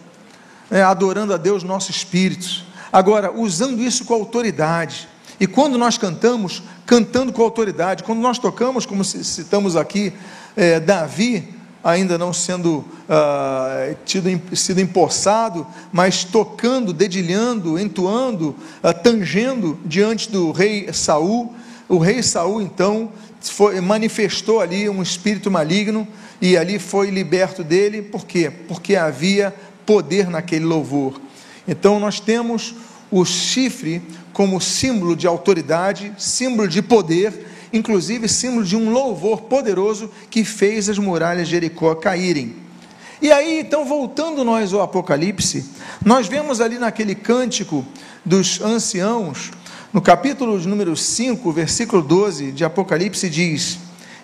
é, 0.70 0.82
adorando 0.82 1.34
a 1.34 1.36
Deus, 1.36 1.62
nosso 1.62 1.90
espírito. 1.90 2.64
Agora, 2.92 3.32
usando 3.32 3.82
isso 3.82 4.04
com 4.04 4.14
autoridade. 4.14 5.08
E 5.40 5.46
quando 5.46 5.78
nós 5.78 5.98
cantamos, 5.98 6.62
cantando 6.88 7.32
com 7.32 7.42
autoridade. 7.42 8.02
Quando 8.02 8.20
nós 8.20 8.38
tocamos, 8.38 8.86
como 8.86 9.04
citamos 9.04 9.76
aqui, 9.76 10.12
é, 10.56 10.80
Davi, 10.80 11.54
ainda 11.84 12.18
não 12.18 12.32
sendo 12.32 12.78
uh, 12.78 13.96
tido, 14.04 14.56
sido 14.56 14.80
empossado, 14.80 15.66
mas 15.92 16.24
tocando, 16.24 16.92
dedilhando, 16.92 17.78
entoando, 17.78 18.56
uh, 18.82 18.92
tangendo 19.02 19.78
diante 19.84 20.30
do 20.30 20.50
rei 20.50 20.92
Saul, 20.92 21.54
o 21.88 21.98
rei 21.98 22.22
Saul 22.22 22.60
então 22.60 23.10
foi, 23.40 23.80
manifestou 23.80 24.60
ali 24.60 24.88
um 24.88 25.02
espírito 25.02 25.50
maligno 25.50 26.06
e 26.40 26.56
ali 26.56 26.78
foi 26.78 27.10
liberto 27.10 27.64
dele, 27.64 28.02
por 28.02 28.26
quê? 28.26 28.50
Porque 28.68 28.94
havia 28.94 29.54
poder 29.86 30.28
naquele 30.28 30.64
louvor. 30.64 31.20
Então 31.66 31.98
nós 31.98 32.20
temos 32.20 32.74
o 33.10 33.24
chifre 33.24 34.02
como 34.32 34.60
símbolo 34.60 35.16
de 35.16 35.26
autoridade, 35.26 36.12
símbolo 36.18 36.68
de 36.68 36.82
poder, 36.82 37.46
inclusive 37.72 38.28
símbolo 38.28 38.64
de 38.64 38.76
um 38.76 38.90
louvor 38.90 39.42
poderoso 39.42 40.10
que 40.30 40.44
fez 40.44 40.88
as 40.88 40.98
muralhas 40.98 41.48
de 41.48 41.52
Jericó 41.52 41.94
caírem. 41.94 42.54
E 43.20 43.32
aí, 43.32 43.60
então, 43.60 43.84
voltando 43.84 44.44
nós 44.44 44.72
ao 44.72 44.80
Apocalipse, 44.80 45.64
nós 46.04 46.28
vemos 46.28 46.60
ali 46.60 46.78
naquele 46.78 47.16
cântico 47.16 47.84
dos 48.24 48.60
anciãos, 48.60 49.50
no 49.92 50.02
capítulo 50.02 50.58
de 50.60 50.68
número 50.68 50.94
5, 50.94 51.50
versículo 51.50 52.02
12 52.02 52.52
de 52.52 52.64
Apocalipse 52.64 53.28
diz: 53.30 53.78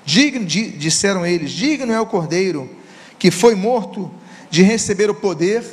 Digno, 0.05 0.45
disseram 0.45 1.25
eles, 1.25 1.53
digno 1.53 1.93
é 1.93 2.01
o 2.01 2.07
cordeiro 2.07 2.69
que 3.19 3.31
foi 3.31 3.55
morto 3.55 4.11
de 4.51 4.63
receber 4.63 5.09
o 5.09 5.15
poder, 5.15 5.65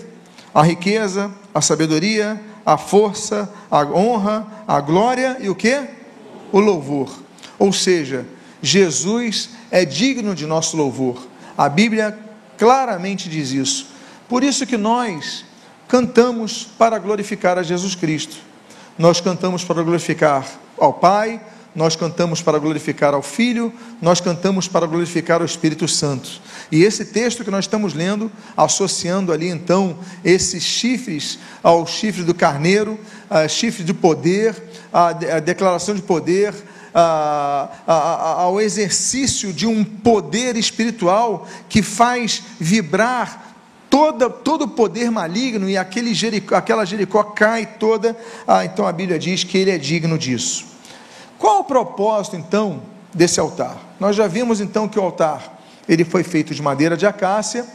a 0.53 0.63
riqueza, 0.63 1.29
a 1.53 1.59
sabedoria, 1.61 2.41
a 2.65 2.77
força, 2.77 3.53
a 3.69 3.83
honra, 3.83 4.47
a 4.67 4.79
glória 4.79 5.37
e 5.41 5.49
o 5.49 5.55
que? 5.55 5.81
O 6.51 6.59
louvor. 6.59 7.11
Ou 7.59 7.73
seja, 7.73 8.25
Jesus 8.61 9.49
é 9.69 9.83
digno 9.83 10.33
de 10.33 10.45
nosso 10.45 10.77
louvor. 10.77 11.27
A 11.57 11.67
Bíblia 11.67 12.17
claramente 12.57 13.27
diz 13.27 13.51
isso. 13.51 13.87
Por 14.29 14.43
isso 14.43 14.65
que 14.65 14.77
nós 14.77 15.43
cantamos 15.87 16.63
para 16.77 16.97
glorificar 16.97 17.57
a 17.57 17.63
Jesus 17.63 17.95
Cristo. 17.95 18.50
Nós 19.01 19.19
cantamos 19.19 19.63
para 19.63 19.81
glorificar 19.81 20.47
ao 20.77 20.93
Pai, 20.93 21.41
nós 21.73 21.95
cantamos 21.95 22.39
para 22.39 22.59
glorificar 22.59 23.15
ao 23.15 23.23
Filho, 23.23 23.73
nós 23.99 24.21
cantamos 24.21 24.67
para 24.67 24.85
glorificar 24.85 25.39
ao 25.39 25.45
Espírito 25.45 25.87
Santo. 25.87 26.29
E 26.71 26.83
esse 26.83 27.05
texto 27.05 27.43
que 27.43 27.49
nós 27.49 27.65
estamos 27.65 27.95
lendo, 27.95 28.31
associando 28.55 29.33
ali 29.33 29.47
então 29.47 29.97
esses 30.23 30.61
chifres 30.61 31.39
ao 31.63 31.87
chifre 31.87 32.21
do 32.21 32.35
carneiro, 32.35 32.99
a 33.27 33.47
chifre 33.47 33.83
de 33.83 33.91
poder, 33.91 34.55
a, 34.93 35.13
declaração 35.39 35.95
de 35.95 36.03
poder, 36.03 36.53
a, 36.93 37.69
a, 37.87 38.41
ao 38.43 38.61
exercício 38.61 39.51
de 39.51 39.65
um 39.65 39.83
poder 39.83 40.55
espiritual 40.57 41.47
que 41.67 41.81
faz 41.81 42.43
vibrar 42.59 43.50
toda, 43.91 44.29
todo 44.29 44.63
o 44.63 44.67
poder 44.69 45.11
maligno 45.11 45.69
e 45.69 45.77
aquele 45.77 46.13
Jericó, 46.13 46.55
aquela 46.55 46.85
Jericó 46.85 47.23
cai 47.23 47.65
toda. 47.65 48.17
Ah, 48.47 48.65
então 48.65 48.87
a 48.87 48.91
Bíblia 48.91 49.19
diz 49.19 49.43
que 49.43 49.57
ele 49.57 49.69
é 49.69 49.77
digno 49.77 50.17
disso. 50.17 50.65
Qual 51.37 51.59
o 51.59 51.63
propósito, 51.63 52.37
então, 52.37 52.81
desse 53.13 53.39
altar. 53.39 53.77
Nós 53.99 54.15
já 54.15 54.27
vimos 54.27 54.61
então 54.61 54.87
que 54.87 54.97
o 54.97 55.03
altar 55.03 55.59
ele 55.89 56.05
foi 56.05 56.23
feito 56.23 56.55
de 56.55 56.61
madeira 56.61 56.95
de 56.95 57.05
acácia, 57.05 57.65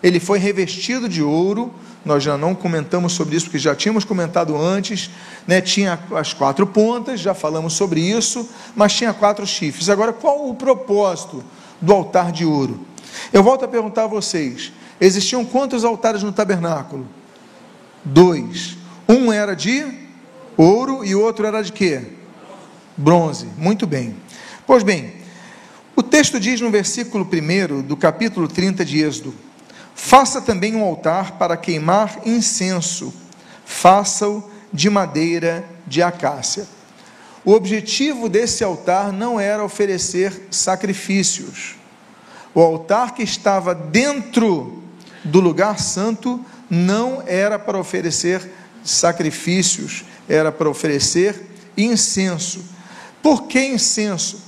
ele 0.00 0.20
foi 0.20 0.38
revestido 0.38 1.08
de 1.08 1.22
ouro. 1.22 1.72
Nós 2.04 2.22
já 2.22 2.36
não 2.36 2.54
comentamos 2.54 3.14
sobre 3.14 3.34
isso 3.34 3.46
porque 3.46 3.58
já 3.58 3.74
tínhamos 3.74 4.04
comentado 4.04 4.56
antes, 4.56 5.10
né? 5.46 5.60
Tinha 5.60 5.98
as 6.14 6.34
quatro 6.34 6.66
pontas, 6.66 7.18
já 7.18 7.32
falamos 7.32 7.72
sobre 7.72 7.98
isso, 8.00 8.48
mas 8.76 8.92
tinha 8.92 9.12
quatro 9.12 9.46
chifres. 9.46 9.88
Agora, 9.88 10.12
qual 10.12 10.48
o 10.48 10.54
propósito 10.54 11.42
do 11.80 11.92
altar 11.92 12.30
de 12.30 12.44
ouro? 12.44 12.80
Eu 13.32 13.42
volto 13.42 13.64
a 13.64 13.68
perguntar 13.68 14.04
a 14.04 14.06
vocês: 14.06 14.70
existiam 15.00 15.44
quantos 15.44 15.84
altares 15.84 16.22
no 16.22 16.32
tabernáculo? 16.32 17.06
Dois. 18.04 18.76
Um 19.08 19.32
era 19.32 19.54
de 19.54 19.84
ouro 20.56 21.04
e 21.04 21.14
o 21.14 21.20
outro 21.20 21.46
era 21.46 21.62
de 21.62 21.72
quê? 21.72 22.02
Bronze. 22.96 23.46
Muito 23.56 23.86
bem. 23.86 24.16
Pois 24.66 24.82
bem, 24.82 25.12
o 25.96 26.02
texto 26.02 26.40
diz 26.40 26.60
no 26.60 26.70
versículo 26.70 27.28
1 27.30 27.82
do 27.82 27.96
capítulo 27.96 28.48
30 28.48 28.84
de 28.84 29.00
Êxodo: 29.00 29.34
Faça 29.94 30.40
também 30.40 30.74
um 30.74 30.82
altar 30.82 31.32
para 31.38 31.56
queimar 31.56 32.20
incenso, 32.24 33.12
faça-o 33.64 34.50
de 34.72 34.90
madeira 34.90 35.64
de 35.86 36.02
acácia. 36.02 36.66
O 37.44 37.52
objetivo 37.52 38.28
desse 38.28 38.64
altar 38.64 39.12
não 39.12 39.38
era 39.38 39.62
oferecer 39.62 40.48
sacrifícios. 40.50 41.76
O 42.54 42.60
altar 42.60 43.14
que 43.14 43.22
estava 43.22 43.74
dentro 43.74 44.83
do 45.24 45.40
lugar 45.40 45.78
santo 45.78 46.44
não 46.68 47.22
era 47.26 47.58
para 47.58 47.78
oferecer 47.78 48.50
sacrifícios, 48.84 50.04
era 50.28 50.52
para 50.52 50.68
oferecer 50.68 51.50
incenso. 51.76 52.64
Por 53.22 53.44
que 53.44 53.64
incenso? 53.64 54.42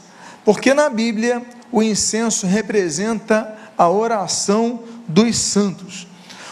Porque 0.45 0.75
na 0.75 0.89
Bíblia 0.89 1.43
o 1.73 1.83
incenso 1.83 2.47
representa 2.47 3.57
a 3.77 3.89
oração 3.89 4.83
dos 5.09 5.37
santos. 5.37 6.07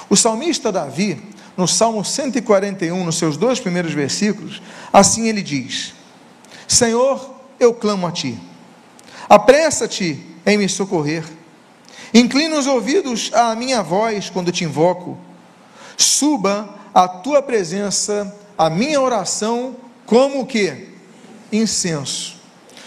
O 0.08 0.16
salmista 0.16 0.72
Davi, 0.72 1.20
no 1.56 1.68
Salmo 1.68 2.04
141, 2.04 3.04
nos 3.04 3.16
seus 3.16 3.36
dois 3.36 3.60
primeiros 3.60 3.92
versículos, 3.92 4.60
assim 4.92 5.28
ele 5.28 5.42
diz: 5.42 5.94
Senhor, 6.66 7.34
eu 7.60 7.72
clamo 7.72 8.06
a 8.06 8.12
ti, 8.12 8.38
apressa-te 9.28 10.24
em 10.44 10.58
me 10.58 10.68
socorrer, 10.68 11.24
inclina 12.14 12.56
os 12.56 12.66
ouvidos 12.66 13.30
à 13.34 13.54
minha 13.56 13.82
voz 13.82 14.30
quando 14.30 14.52
te 14.52 14.62
invoco, 14.62 15.18
suba 15.96 16.72
a 16.94 17.08
tua 17.08 17.42
presença, 17.42 18.32
a 18.56 18.70
minha 18.70 19.00
oração, 19.00 19.74
como 20.06 20.42
o 20.42 20.46
que? 20.46 20.90
Incenso. 21.52 22.36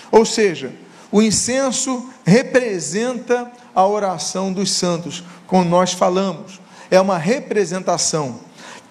Ou 0.09 0.25
seja, 0.25 0.73
o 1.11 1.21
incenso 1.21 2.09
representa 2.25 3.51
a 3.75 3.85
oração 3.85 4.51
dos 4.51 4.71
santos, 4.71 5.23
como 5.45 5.65
nós 5.65 5.91
falamos, 5.91 6.59
é 6.89 6.99
uma 6.99 7.17
representação. 7.17 8.39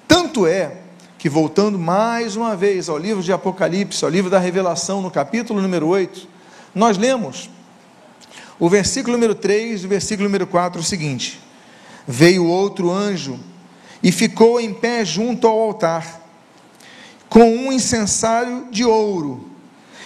Tanto 0.06 0.46
é 0.46 0.76
que, 1.18 1.28
voltando 1.28 1.78
mais 1.78 2.36
uma 2.36 2.54
vez 2.54 2.88
ao 2.88 2.98
livro 2.98 3.22
de 3.22 3.32
Apocalipse, 3.32 4.04
ao 4.04 4.10
livro 4.10 4.30
da 4.30 4.38
Revelação, 4.38 5.00
no 5.00 5.10
capítulo 5.10 5.60
número 5.60 5.86
8, 5.88 6.28
nós 6.74 6.98
lemos 6.98 7.50
o 8.58 8.68
versículo 8.68 9.16
número 9.16 9.34
3 9.34 9.82
e 9.82 9.86
o 9.86 9.88
versículo 9.88 10.28
número 10.28 10.46
4 10.46 10.80
o 10.80 10.84
seguinte: 10.84 11.40
Veio 12.06 12.46
outro 12.46 12.90
anjo 12.90 13.38
e 14.02 14.10
ficou 14.10 14.60
em 14.60 14.72
pé 14.72 15.04
junto 15.04 15.46
ao 15.46 15.60
altar, 15.60 16.22
com 17.28 17.44
um 17.44 17.72
incensário 17.72 18.68
de 18.70 18.84
ouro. 18.84 19.50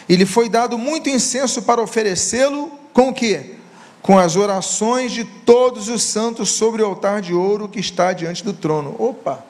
E 0.08 0.16
lhe 0.16 0.26
foi 0.26 0.48
dado 0.48 0.76
muito 0.76 1.08
incenso 1.08 1.62
para 1.62 1.80
oferecê-lo 1.80 2.72
com 2.92 3.10
o 3.10 3.14
que? 3.14 3.54
Com 4.02 4.18
as 4.18 4.34
orações 4.34 5.12
de 5.12 5.24
todos 5.24 5.88
os 5.88 6.02
santos 6.02 6.50
sobre 6.50 6.82
o 6.82 6.86
altar 6.86 7.20
de 7.20 7.32
ouro 7.32 7.68
que 7.68 7.78
está 7.78 8.12
diante 8.12 8.42
do 8.42 8.52
trono. 8.52 8.96
Opa! 8.98 9.44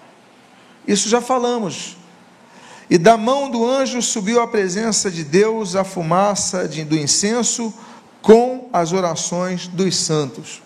Isso 0.87 1.09
já 1.09 1.21
falamos. 1.21 1.97
E 2.90 2.98
da 2.98 3.16
mão 3.16 3.48
do 3.48 3.64
anjo 3.64 4.03
subiu 4.03 4.42
à 4.42 4.48
presença 4.48 5.11
de 5.11 5.22
Deus 5.22 5.77
a 5.77 5.85
fumaça 5.85 6.68
de, 6.68 6.85
do 6.85 6.96
incenso 6.96 7.72
com 8.22 8.68
as 8.72 8.92
orações 8.92 9.66
dos 9.66 9.96
santos. 9.96 10.62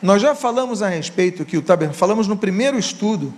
Nós 0.00 0.22
já 0.22 0.34
falamos 0.34 0.80
a 0.80 0.88
respeito 0.88 1.44
que 1.44 1.56
o 1.56 1.62
tabernáculo, 1.62 1.98
falamos 1.98 2.28
no 2.28 2.36
primeiro 2.36 2.78
estudo, 2.78 3.34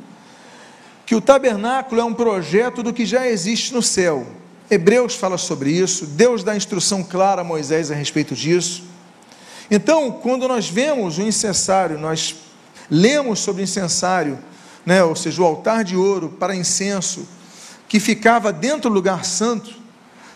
que 1.07 1.15
o 1.15 1.21
tabernáculo 1.21 2.01
é 2.01 2.05
um 2.05 2.15
projeto 2.15 2.83
do 2.83 2.93
que 2.93 3.07
já 3.07 3.27
existe 3.27 3.73
no 3.73 3.83
céu. 3.83 4.27
Hebreus 4.71 5.17
fala 5.17 5.39
sobre 5.39 5.73
isso, 5.73 6.07
Deus 6.07 6.45
dá 6.45 6.55
instrução 6.55 7.03
clara 7.03 7.41
a 7.41 7.45
Moisés 7.45 7.91
a 7.91 7.95
respeito 7.95 8.35
disso. 8.35 8.85
Então, 9.71 10.13
quando 10.13 10.47
nós 10.47 10.69
vemos 10.69 11.19
o 11.19 11.23
incensário, 11.23 11.99
nós 11.99 12.37
lemos 12.91 13.41
sobre 13.41 13.63
o 13.63 13.65
incensário, 13.65 14.39
né, 14.85 15.03
ou 15.03 15.17
seja, 15.17 15.41
o 15.43 15.45
altar 15.45 15.83
de 15.83 15.97
ouro 15.97 16.37
para 16.39 16.55
incenso, 16.55 17.27
que 17.89 17.99
ficava 17.99 18.53
dentro 18.53 18.91
do 18.91 18.95
lugar 18.95 19.25
santo, 19.25 19.80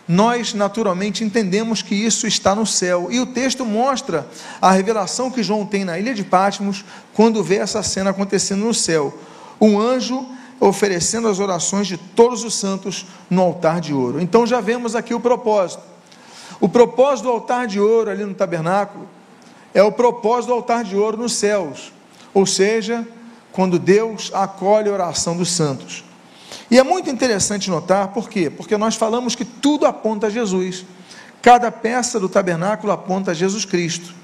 nós 0.07 0.53
naturalmente 0.53 1.25
entendemos 1.25 1.81
que 1.81 1.95
isso 1.95 2.27
está 2.27 2.55
no 2.55 2.67
céu. 2.67 3.09
E 3.11 3.21
o 3.21 3.27
texto 3.27 3.65
mostra 3.65 4.27
a 4.61 4.71
revelação 4.71 5.31
que 5.31 5.43
João 5.43 5.65
tem 5.65 5.85
na 5.85 5.99
ilha 5.99 6.15
de 6.15 6.23
Patmos 6.23 6.85
quando 7.15 7.43
vê 7.43 7.57
essa 7.57 7.83
cena 7.83 8.11
acontecendo 8.11 8.65
no 8.65 8.75
céu. 8.75 9.17
Um 9.61 9.81
anjo 9.81 10.27
oferecendo 10.61 11.29
as 11.29 11.39
orações 11.39 11.87
de 11.87 11.97
todos 11.97 12.45
os 12.45 12.55
santos 12.55 13.07
no 13.31 13.43
altar 13.43 13.81
de 13.81 13.93
ouro. 13.93 14.21
Então 14.21 14.47
já 14.47 14.61
vemos 14.61 14.95
aqui 14.95 15.15
o 15.15 15.21
propósito. 15.21 15.83
O 16.61 16.69
propósito 16.69 17.25
do 17.25 17.31
altar 17.33 17.67
de 17.67 17.81
ouro 17.81 18.11
ali 18.11 18.25
no 18.25 18.35
tabernáculo 18.35 19.09
é 19.73 19.83
o 19.83 19.91
propósito 19.91 20.49
do 20.49 20.55
altar 20.55 20.85
de 20.85 20.97
ouro 20.97 21.17
nos 21.17 21.33
céus. 21.33 21.93
Ou 22.33 22.47
seja, 22.47 23.07
quando 23.53 23.79
Deus 23.79 24.31
acolhe 24.35 24.89
a 24.89 24.93
oração 24.93 25.37
dos 25.37 25.51
santos. 25.51 26.05
E 26.71 26.79
é 26.79 26.83
muito 26.83 27.11
interessante 27.11 27.71
notar, 27.71 28.09
por 28.09 28.29
quê? 28.29 28.51
Porque 28.51 28.77
nós 28.77 28.97
falamos 28.97 29.35
que 29.35 29.45
tudo 29.45 29.87
aponta 29.87 30.27
a 30.27 30.31
Jesus. 30.31 30.85
Cada 31.43 31.71
peça 31.71 32.19
do 32.19 32.29
tabernáculo 32.29 32.93
aponta 32.93 33.31
a 33.31 33.35
Jesus 33.35 33.65
Cristo. 33.65 34.15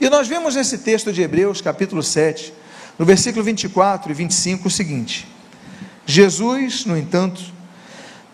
E 0.00 0.08
nós 0.10 0.28
vemos 0.28 0.54
nesse 0.54 0.78
texto 0.78 1.12
de 1.12 1.22
Hebreus, 1.22 1.60
capítulo 1.60 2.02
7, 2.02 2.52
no 2.98 3.04
versículo 3.04 3.44
24 3.44 4.10
e 4.10 4.14
25, 4.14 4.68
o 4.68 4.70
seguinte: 4.70 5.26
Jesus, 6.04 6.84
no 6.84 6.96
entanto, 6.96 7.40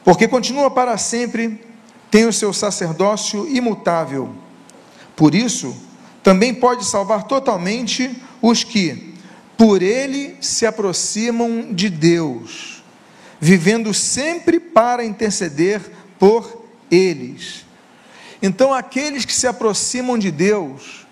porque 0.04 0.26
continua 0.26 0.70
para 0.70 0.98
sempre, 0.98 1.64
tem 2.10 2.26
o 2.26 2.32
seu 2.32 2.52
sacerdócio 2.52 3.48
imutável. 3.48 4.34
Por 5.14 5.34
isso, 5.34 5.76
também 6.22 6.52
pode 6.52 6.84
salvar 6.84 7.24
totalmente 7.24 8.10
os 8.40 8.64
que, 8.64 9.14
por 9.56 9.82
ele, 9.82 10.36
se 10.40 10.66
aproximam 10.66 11.72
de 11.72 11.88
Deus 11.88 12.81
vivendo 13.44 13.92
sempre 13.92 14.60
para 14.60 15.04
interceder 15.04 15.80
por 16.16 16.64
eles. 16.88 17.66
Então, 18.40 18.72
aqueles 18.72 19.24
que 19.24 19.32
se 19.32 19.48
aproximam 19.48 20.16
de 20.16 20.30
Deus, 20.30 21.04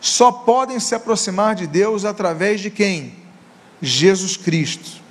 só 0.00 0.32
podem 0.32 0.80
se 0.80 0.94
aproximar 0.94 1.54
de 1.54 1.66
Deus 1.66 2.06
através 2.06 2.62
de 2.62 2.70
quem? 2.70 3.12
Jesus 3.82 4.34
Cristo. 4.34 5.02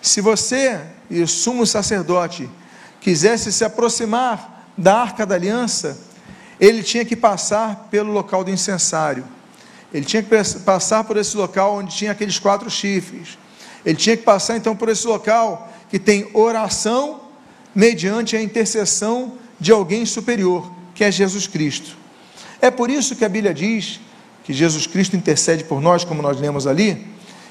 Se 0.00 0.22
você 0.22 0.80
e 1.10 1.20
o 1.20 1.28
sumo 1.28 1.66
sacerdote 1.66 2.48
quisesse 2.98 3.52
se 3.52 3.62
aproximar 3.62 4.72
da 4.78 5.02
arca 5.02 5.26
da 5.26 5.34
aliança, 5.34 6.00
ele 6.58 6.82
tinha 6.82 7.04
que 7.04 7.14
passar 7.14 7.88
pelo 7.90 8.10
local 8.10 8.42
do 8.42 8.50
incensário. 8.50 9.26
Ele 9.92 10.06
tinha 10.06 10.22
que 10.22 10.30
passar 10.64 11.04
por 11.04 11.18
esse 11.18 11.36
local 11.36 11.76
onde 11.76 11.94
tinha 11.94 12.12
aqueles 12.12 12.38
quatro 12.38 12.70
chifres. 12.70 13.36
Ele 13.84 13.96
tinha 13.96 14.16
que 14.16 14.22
passar 14.22 14.56
então 14.56 14.74
por 14.74 14.88
esse 14.88 15.06
local 15.06 15.69
que 15.90 15.98
tem 15.98 16.28
oração 16.32 17.20
mediante 17.74 18.36
a 18.36 18.42
intercessão 18.42 19.34
de 19.58 19.72
alguém 19.72 20.06
superior, 20.06 20.70
que 20.94 21.04
é 21.04 21.10
Jesus 21.10 21.46
Cristo. 21.46 21.96
É 22.60 22.70
por 22.70 22.90
isso 22.90 23.16
que 23.16 23.24
a 23.24 23.28
Bíblia 23.28 23.52
diz 23.52 24.00
que 24.44 24.52
Jesus 24.52 24.86
Cristo 24.86 25.16
intercede 25.16 25.64
por 25.64 25.80
nós, 25.80 26.04
como 26.04 26.22
nós 26.22 26.40
lemos 26.40 26.66
ali, 26.66 27.06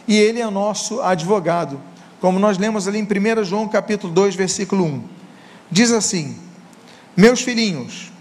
e 0.08 0.18
ele 0.18 0.42
é 0.42 0.50
nosso 0.50 1.02
advogado, 1.02 1.80
como 2.20 2.40
nós 2.40 2.58
lemos 2.58 2.88
ali 2.88 3.00
em 3.00 3.04
1 3.04 3.44
João 3.44 3.68
capítulo 3.68 4.12
2, 4.14 4.36
versículo 4.36 4.84
1. 4.84 5.04
Diz 5.72 5.92
assim: 5.92 6.38
Meus 7.16 7.42
filhinhos, 7.42 8.12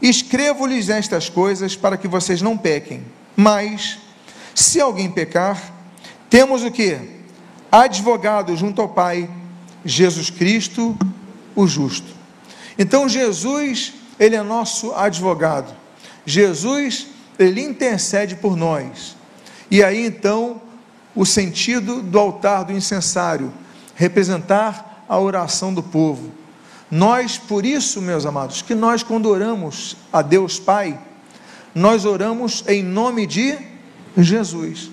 escrevo-lhes 0.00 0.88
estas 0.88 1.28
coisas 1.28 1.74
para 1.76 1.96
que 1.96 2.08
vocês 2.08 2.40
não 2.40 2.56
pequem, 2.56 3.04
mas 3.36 3.98
se 4.54 4.80
alguém 4.80 5.10
pecar, 5.10 5.60
temos 6.30 6.62
o 6.62 6.70
que? 6.70 6.98
Advogado 7.70 8.56
junto 8.56 8.80
ao 8.80 8.88
Pai, 8.88 9.28
Jesus 9.84 10.30
Cristo, 10.30 10.96
o 11.54 11.66
justo. 11.66 12.06
Então 12.78 13.08
Jesus, 13.08 13.92
ele 14.18 14.36
é 14.36 14.42
nosso 14.42 14.92
advogado. 14.94 15.74
Jesus, 16.26 17.08
ele 17.38 17.60
intercede 17.60 18.36
por 18.36 18.56
nós. 18.56 19.16
E 19.70 19.82
aí 19.82 20.06
então, 20.06 20.60
o 21.14 21.24
sentido 21.24 22.02
do 22.02 22.18
altar 22.18 22.64
do 22.64 22.72
incensário, 22.72 23.52
representar 23.94 25.04
a 25.08 25.18
oração 25.18 25.72
do 25.72 25.82
povo. 25.82 26.32
Nós, 26.90 27.38
por 27.38 27.64
isso, 27.64 28.00
meus 28.00 28.26
amados, 28.26 28.62
que 28.62 28.74
nós 28.74 29.02
quando 29.02 29.26
oramos 29.26 29.96
a 30.12 30.22
Deus 30.22 30.58
Pai, 30.58 30.98
nós 31.74 32.04
oramos 32.04 32.64
em 32.68 32.82
nome 32.82 33.26
de 33.26 33.58
Jesus. 34.16 34.90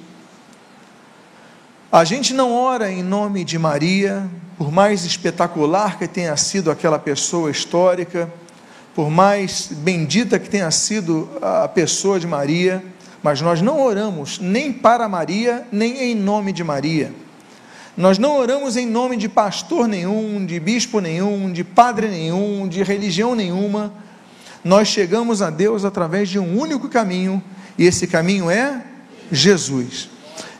A 1.91 2.03
gente 2.03 2.33
não 2.33 2.53
ora 2.53 2.91
em 2.91 3.03
nome 3.03 3.43
de 3.43 3.59
Maria, 3.59 4.29
por 4.61 4.71
mais 4.71 5.05
espetacular 5.05 5.97
que 5.97 6.07
tenha 6.07 6.37
sido 6.37 6.69
aquela 6.69 6.99
pessoa 6.99 7.49
histórica, 7.49 8.31
por 8.93 9.09
mais 9.09 9.69
bendita 9.71 10.37
que 10.37 10.47
tenha 10.47 10.69
sido 10.69 11.27
a 11.41 11.67
pessoa 11.67 12.19
de 12.19 12.27
Maria, 12.27 12.83
mas 13.23 13.41
nós 13.41 13.59
não 13.59 13.81
oramos 13.81 14.37
nem 14.37 14.71
para 14.71 15.09
Maria, 15.09 15.65
nem 15.71 16.11
em 16.11 16.15
nome 16.15 16.53
de 16.53 16.63
Maria. 16.63 17.11
Nós 17.97 18.19
não 18.19 18.37
oramos 18.37 18.77
em 18.77 18.85
nome 18.85 19.17
de 19.17 19.27
pastor 19.27 19.87
nenhum, 19.87 20.45
de 20.45 20.59
bispo 20.59 20.99
nenhum, 20.99 21.51
de 21.51 21.63
padre 21.63 22.07
nenhum, 22.07 22.67
de 22.67 22.83
religião 22.83 23.33
nenhuma. 23.33 23.91
Nós 24.63 24.89
chegamos 24.89 25.41
a 25.41 25.49
Deus 25.49 25.83
através 25.83 26.29
de 26.29 26.37
um 26.37 26.59
único 26.59 26.87
caminho, 26.87 27.41
e 27.79 27.87
esse 27.87 28.05
caminho 28.05 28.47
é 28.47 28.79
Jesus. 29.31 30.07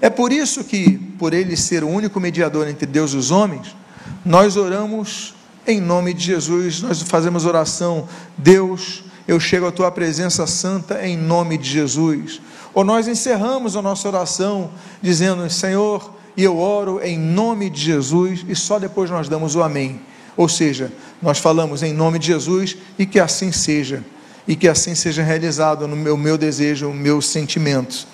É 0.02 0.10
por 0.10 0.32
isso 0.34 0.64
que, 0.64 0.98
por 1.20 1.36
ele 1.36 1.56
ser 1.56 1.84
o 1.84 1.88
único 1.88 2.20
mediador 2.20 2.68
entre 2.68 2.88
Deus 2.88 3.14
e 3.14 3.18
os 3.18 3.30
homens, 3.30 3.80
nós 4.26 4.58
oramos 4.58 5.34
em 5.68 5.80
nome 5.80 6.14
de 6.14 6.26
Jesus, 6.26 6.82
nós 6.82 7.02
fazemos 7.02 7.46
oração, 7.46 8.08
Deus, 8.38 9.04
eu 9.28 9.40
chego 9.40 9.68
à 9.68 9.72
tua 9.72 9.92
presença 9.92 10.48
santa 10.48 11.06
em 11.06 11.16
nome 11.16 11.58
de 11.58 11.70
Jesus. 11.70 12.42
Ou 12.74 12.84
nós 12.84 13.08
encerramos 13.08 13.76
a 13.76 13.82
nossa 13.82 14.08
oração 14.08 14.72
dizendo, 15.02 15.48
Senhor, 15.50 16.14
e 16.36 16.44
eu 16.44 16.58
oro 16.58 17.02
em 17.04 17.18
nome 17.18 17.70
de 17.70 17.82
Jesus, 17.82 18.46
e 18.48 18.56
só 18.56 18.80
depois 18.80 19.10
nós 19.10 19.28
damos 19.28 19.56
o 19.56 19.62
amém. 19.62 20.00
Ou 20.38 20.48
seja, 20.48 20.92
nós 21.22 21.38
falamos 21.38 21.84
em 21.84 21.94
nome 21.94 22.18
de 22.18 22.28
Jesus 22.28 22.78
e 22.98 23.06
que 23.06 23.20
assim 23.20 23.52
seja, 23.52 24.04
e 24.48 24.56
que 24.56 24.68
assim 24.68 24.96
seja 24.96 25.22
realizado 25.22 25.88
no 25.88 25.96
meu, 25.96 26.16
meu 26.16 26.38
desejo, 26.38 26.90
os 26.90 26.96
meus 26.96 27.28
sentimentos. 27.28 28.08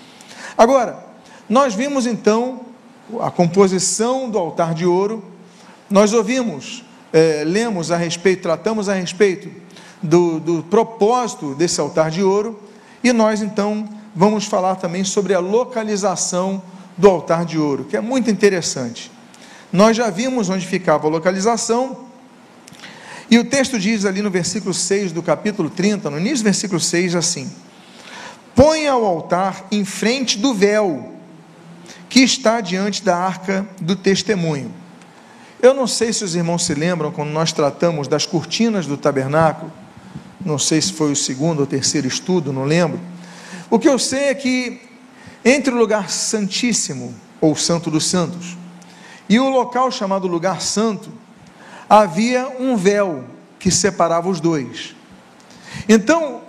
Agora, 0.58 1.06
nós 1.48 1.74
vimos 1.74 2.06
então 2.06 2.62
a 3.22 3.32
composição 3.32 4.30
do 4.30 4.38
altar 4.38 4.74
de 4.74 4.86
ouro, 4.86 5.24
nós 5.90 6.14
ouvimos, 6.14 6.84
é, 7.14 7.44
lemos 7.46 7.92
a 7.92 7.98
respeito, 7.98 8.42
tratamos 8.42 8.90
a 8.90 8.94
respeito 8.94 9.50
do, 10.02 10.40
do 10.40 10.64
propósito 10.64 11.56
desse 11.56 11.80
altar 11.80 12.12
de 12.12 12.22
ouro, 12.22 12.60
e 13.04 13.14
nós 13.14 13.42
então 13.42 13.88
vamos 14.16 14.46
falar 14.46 14.76
também 14.76 15.04
sobre 15.04 15.34
a 15.34 15.40
localização 15.40 16.62
do 16.98 17.08
altar 17.10 17.46
de 17.46 17.58
ouro, 17.58 17.86
que 17.86 17.96
é 17.96 18.02
muito 18.02 18.30
interessante. 18.30 19.12
Nós 19.72 19.96
já 19.96 20.10
vimos 20.10 20.50
onde 20.50 20.66
ficava 20.66 21.08
a 21.08 21.10
localização, 21.10 22.06
e 23.30 23.38
o 23.38 23.46
texto 23.46 23.78
diz 23.78 24.06
ali 24.06 24.22
no 24.22 24.30
versículo 24.30 24.74
6 24.74 25.12
do 25.12 25.22
capítulo 25.22 25.70
30, 25.70 26.10
no 26.10 26.18
início 26.18 26.40
do 26.40 26.46
versículo 26.46 26.80
6, 26.80 27.16
assim: 27.16 27.52
Põe 28.56 28.88
ao 28.88 29.06
altar 29.06 29.68
em 29.70 29.84
frente 29.84 30.38
do 30.38 30.54
véu 30.54 31.14
que 32.10 32.22
está 32.22 32.62
diante 32.62 33.04
da 33.04 33.18
arca 33.18 33.68
do 33.82 33.96
testemunho. 33.96 34.74
Eu 35.62 35.74
não 35.74 35.88
sei 35.88 36.14
se 36.14 36.24
os 36.24 36.36
irmãos 36.36 36.66
se 36.66 36.74
lembram 36.74 37.12
quando 37.12 37.30
nós 37.30 37.52
tratamos 37.52 38.08
das 38.08 38.26
cortinas 38.26 38.86
do 38.86 38.96
tabernáculo, 38.96 39.72
não 40.46 40.60
sei 40.60 40.82
se 40.82 40.94
foi 40.94 41.12
o 41.12 41.16
segundo 41.16 41.62
ou 41.62 41.66
terceiro 41.66 42.08
estudo, 42.08 42.54
não 42.54 42.64
lembro. 42.64 43.00
O 43.70 43.80
que 43.80 43.90
eu 43.90 43.98
sei 43.98 44.26
é 44.26 44.36
que 44.36 44.82
entre 45.44 45.74
o 45.74 45.78
lugar 45.78 46.10
santíssimo, 46.10 47.14
ou 47.40 47.56
santo 47.56 47.90
dos 47.90 48.06
santos, 48.06 48.58
e 49.30 49.40
o 49.40 49.50
local 49.50 49.92
chamado 49.92 50.28
lugar 50.28 50.62
santo, 50.62 51.12
havia 51.90 52.48
um 52.60 52.76
véu 52.76 53.24
que 53.60 53.72
separava 53.72 54.30
os 54.30 54.40
dois. 54.40 54.96
Então, 55.88 56.42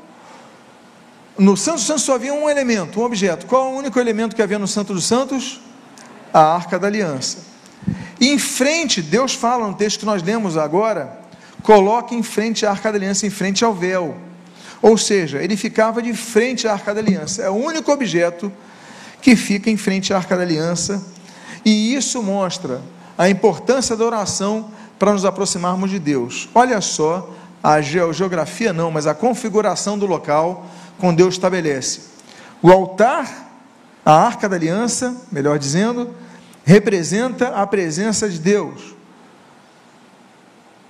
no 1.38 1.56
Santo 1.56 1.76
dos 1.76 1.86
Santos 1.86 2.02
só 2.02 2.14
havia 2.14 2.34
um 2.34 2.48
elemento, 2.48 3.00
um 3.00 3.04
objeto. 3.04 3.46
Qual 3.46 3.66
é 3.66 3.74
o 3.74 3.78
único 3.78 3.98
elemento 3.98 4.34
que 4.34 4.42
havia 4.42 4.58
no 4.58 4.66
Santo 4.68 4.92
dos 4.92 5.04
Santos? 5.04 5.60
A 6.32 6.40
Arca 6.40 6.78
da 6.78 6.88
Aliança. 6.88 7.38
E 8.20 8.28
em 8.28 8.38
frente, 8.38 9.00
Deus 9.00 9.34
fala 9.34 9.66
no 9.66 9.74
texto 9.74 10.00
que 10.00 10.06
nós 10.06 10.22
lemos 10.22 10.56
agora, 10.56 11.20
coloque 11.62 12.14
em 12.14 12.22
frente 12.22 12.64
a 12.66 12.70
Arca 12.70 12.90
da 12.90 12.98
Aliança, 12.98 13.26
em 13.26 13.30
frente 13.30 13.64
ao 13.64 13.74
véu. 13.74 14.16
Ou 14.80 14.96
seja, 14.96 15.42
ele 15.42 15.56
ficava 15.56 16.00
de 16.00 16.14
frente 16.14 16.66
à 16.68 16.72
Arca 16.72 16.94
da 16.94 17.00
Aliança. 17.00 17.42
É 17.42 17.50
o 17.50 17.54
único 17.54 17.90
objeto 17.90 18.52
que 19.20 19.34
fica 19.34 19.70
em 19.70 19.76
frente 19.76 20.12
à 20.12 20.16
Arca 20.16 20.36
da 20.36 20.42
Aliança. 20.42 21.04
E 21.64 21.94
isso 21.94 22.22
mostra 22.22 22.80
a 23.16 23.28
importância 23.28 23.96
da 23.96 24.04
oração 24.04 24.70
para 24.98 25.12
nos 25.12 25.24
aproximarmos 25.24 25.90
de 25.90 25.98
Deus. 25.98 26.48
Olha 26.54 26.80
só 26.80 27.34
a 27.62 27.80
geografia 27.80 28.72
não, 28.72 28.90
mas 28.90 29.06
a 29.06 29.14
configuração 29.14 29.98
do 29.98 30.06
local 30.06 30.66
com 30.98 31.14
Deus 31.14 31.34
estabelece. 31.34 32.00
O 32.62 32.70
altar, 32.70 33.50
a 34.04 34.12
arca 34.12 34.48
da 34.48 34.56
aliança, 34.56 35.16
melhor 35.30 35.58
dizendo, 35.58 36.14
representa 36.68 37.48
a 37.48 37.66
presença 37.66 38.28
de 38.28 38.38
Deus. 38.38 38.94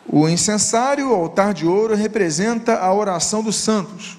O 0.08 0.28
incensário, 0.28 1.08
o 1.08 1.14
altar 1.14 1.54
de 1.54 1.68
ouro, 1.68 1.94
representa 1.94 2.80
a 2.80 2.92
oração 2.92 3.44
dos 3.44 3.54
santos. 3.54 4.18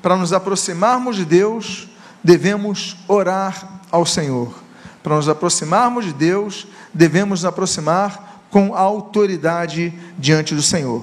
Para 0.00 0.16
nos 0.16 0.32
aproximarmos 0.32 1.16
de 1.16 1.24
Deus, 1.24 1.88
devemos 2.22 2.98
orar 3.08 3.80
ao 3.90 4.06
Senhor. 4.06 4.54
Para 5.02 5.16
nos 5.16 5.28
aproximarmos 5.28 6.04
de 6.04 6.12
Deus, 6.12 6.68
devemos 6.94 7.40
nos 7.40 7.46
aproximar 7.46 8.44
com 8.48 8.72
autoridade 8.72 9.92
diante 10.16 10.54
do 10.54 10.62
Senhor. 10.62 11.02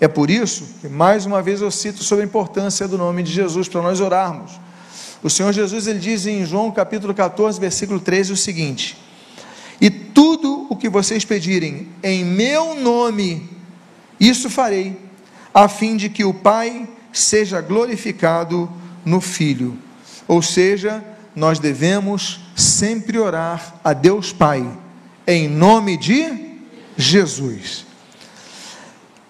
É 0.00 0.06
por 0.06 0.30
isso 0.30 0.68
que, 0.80 0.88
mais 0.88 1.26
uma 1.26 1.42
vez, 1.42 1.60
eu 1.60 1.70
cito 1.72 2.04
sobre 2.04 2.22
a 2.22 2.28
importância 2.28 2.86
do 2.86 2.96
nome 2.96 3.24
de 3.24 3.32
Jesus 3.32 3.68
para 3.68 3.82
nós 3.82 3.98
orarmos. 3.98 4.52
O 5.20 5.28
Senhor 5.28 5.52
Jesus 5.52 5.88
ele 5.88 5.98
diz 5.98 6.26
em 6.26 6.46
João 6.46 6.70
capítulo 6.70 7.12
14, 7.12 7.58
versículo 7.58 7.98
13 7.98 8.34
o 8.34 8.36
seguinte: 8.36 9.02
tudo 10.14 10.66
o 10.68 10.76
que 10.76 10.88
vocês 10.88 11.24
pedirem 11.24 11.88
em 12.02 12.24
meu 12.24 12.74
nome, 12.74 13.48
isso 14.18 14.48
farei, 14.48 14.98
a 15.52 15.68
fim 15.68 15.96
de 15.96 16.08
que 16.08 16.24
o 16.24 16.32
Pai 16.32 16.88
seja 17.12 17.60
glorificado 17.60 18.70
no 19.04 19.20
Filho. 19.20 19.76
Ou 20.26 20.40
seja, 20.40 21.04
nós 21.34 21.58
devemos 21.58 22.40
sempre 22.54 23.18
orar 23.18 23.74
a 23.82 23.92
Deus 23.92 24.32
Pai, 24.32 24.66
em 25.26 25.48
nome 25.48 25.96
de 25.96 26.58
Jesus. 26.96 27.86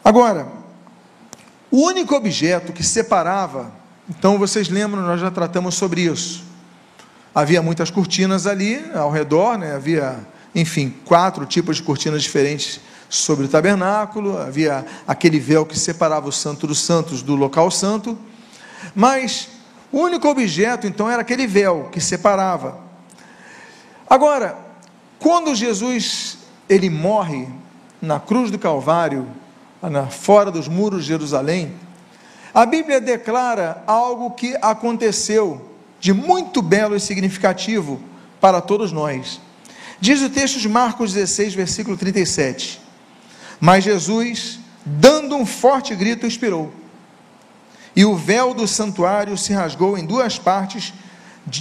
Agora, 0.05 0.49
o 1.71 1.79
único 1.87 2.14
objeto 2.14 2.73
que 2.73 2.83
separava, 2.83 3.73
então 4.09 4.38
vocês 4.38 4.68
lembram, 4.68 5.03
nós 5.03 5.21
já 5.21 5.31
tratamos 5.31 5.75
sobre 5.75 6.03
isso. 6.03 6.45
Havia 7.35 7.62
muitas 7.62 7.90
cortinas 7.90 8.47
ali 8.47 8.85
ao 8.95 9.11
redor, 9.11 9.57
né? 9.57 9.75
havia, 9.75 10.18
enfim, 10.55 10.95
quatro 11.05 11.47
tipos 11.47 11.77
de 11.77 11.83
cortinas 11.83 12.23
diferentes 12.23 12.81
sobre 13.09 13.47
o 13.47 13.49
tabernáculo, 13.49 14.38
havia 14.38 14.87
aquele 15.07 15.38
véu 15.38 15.67
que 15.67 15.79
separava 15.79 16.29
o 16.29 16.33
santo 16.33 16.67
dos 16.67 16.81
santos 16.81 17.23
do 17.23 17.35
local 17.35 17.71
santo, 17.71 18.19
mas 18.95 19.49
o 19.91 19.99
único 19.99 20.29
objeto 20.29 20.87
então 20.87 21.11
era 21.11 21.21
aquele 21.21 21.47
véu 21.47 21.88
que 21.93 22.01
separava. 22.01 22.79
Agora, 24.09 24.57
quando 25.19 25.55
Jesus 25.55 26.38
ele 26.69 26.88
morre 26.88 27.49
na 28.01 28.19
cruz 28.19 28.51
do 28.51 28.59
Calvário, 28.59 29.29
fora 30.11 30.51
dos 30.51 30.69
muros 30.69 31.03
de 31.03 31.09
Jerusalém, 31.09 31.75
a 32.55 32.67
Bíblia 32.67 33.01
declara 33.01 33.83
algo 33.87 34.33
que 34.33 34.57
aconteceu 34.61 35.71
de 35.99 36.12
muito 36.12 36.61
belo 36.61 36.97
e 36.97 37.01
significativo 37.01 38.01
para 38.41 38.61
todos 38.61 38.91
nós. 38.91 39.41
Diz 40.03 40.21
o 40.21 40.29
texto 40.29 40.59
de 40.59 40.69
Marcos 40.69 41.12
16, 41.12 41.55
versículo 41.55 41.97
37. 41.97 42.81
Mas 43.61 43.85
Jesus, 43.85 44.59
dando 44.85 45.37
um 45.37 45.47
forte 45.47 45.95
grito, 45.95 46.27
expirou. 46.27 46.75
E 47.95 48.05
o 48.05 48.17
véu 48.17 48.53
do 48.53 48.67
santuário 48.67 49.38
se 49.38 49.53
rasgou 49.53 49.97
em 49.97 50.05
duas 50.05 50.41
partes, 50.41 50.93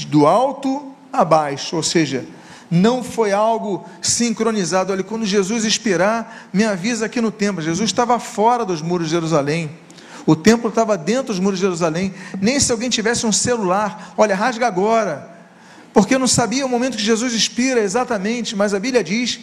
do 0.08 0.25
alto 0.25 0.91
a 1.13 1.23
baixo, 1.23 1.75
ou 1.75 1.84
seja, 1.84 2.25
não 2.71 3.04
foi 3.04 3.32
algo 3.32 3.88
sincronizado. 4.01 4.91
Olha, 4.91 5.04
quando 5.04 5.23
Jesus 5.23 5.63
expirar, 5.63 6.47
me 6.51 6.63
avisa 6.63 7.06
aqui 7.06 7.21
no 7.21 7.30
templo. 7.30 7.62
Jesus 7.62 7.91
estava 7.91 8.17
fora 8.17 8.65
dos 8.65 8.82
muros 8.82 9.06
de 9.06 9.12
Jerusalém. 9.12 9.69
O 10.25 10.36
templo 10.36 10.69
estava 10.69 10.97
dentro 10.97 11.25
dos 11.25 11.39
muros 11.39 11.60
de 11.60 11.65
Jerusalém. 11.65 12.12
Nem 12.41 12.60
se 12.60 12.71
alguém 12.71 12.89
tivesse 12.89 13.23
um 13.23 13.32
celular, 13.32 14.15
olha, 14.17 14.36
rasga 14.36 14.65
agora. 14.65 15.30
Porque 15.93 16.15
eu 16.15 16.19
não 16.19 16.27
sabia 16.27 16.65
o 16.65 16.69
momento 16.69 16.97
que 16.97 17.04
Jesus 17.04 17.34
expira 17.34 17.82
exatamente, 17.82 18.56
mas 18.56 18.73
a 18.73 18.80
Bíblia 18.80 19.04
diz 19.04 19.39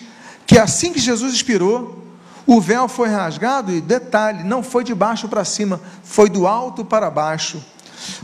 que 0.47 0.59
assim 0.59 0.93
que 0.93 0.99
Jesus 0.99 1.35
expirou, 1.35 2.05
o 2.47 2.61
véu 2.61 2.89
foi 2.89 3.09
rasgado 3.09 3.73
e 3.73 3.81
detalhe, 3.81 4.43
não 4.43 4.63
foi 4.63 4.83
de 4.83 4.95
baixo 4.95 5.29
para 5.29 5.45
cima, 5.45 5.81
foi 6.03 6.31
do 6.31 6.47
alto 6.47 6.85
para 6.85 7.11
baixo. 7.11 7.63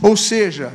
Ou 0.01 0.17
seja, 0.17 0.73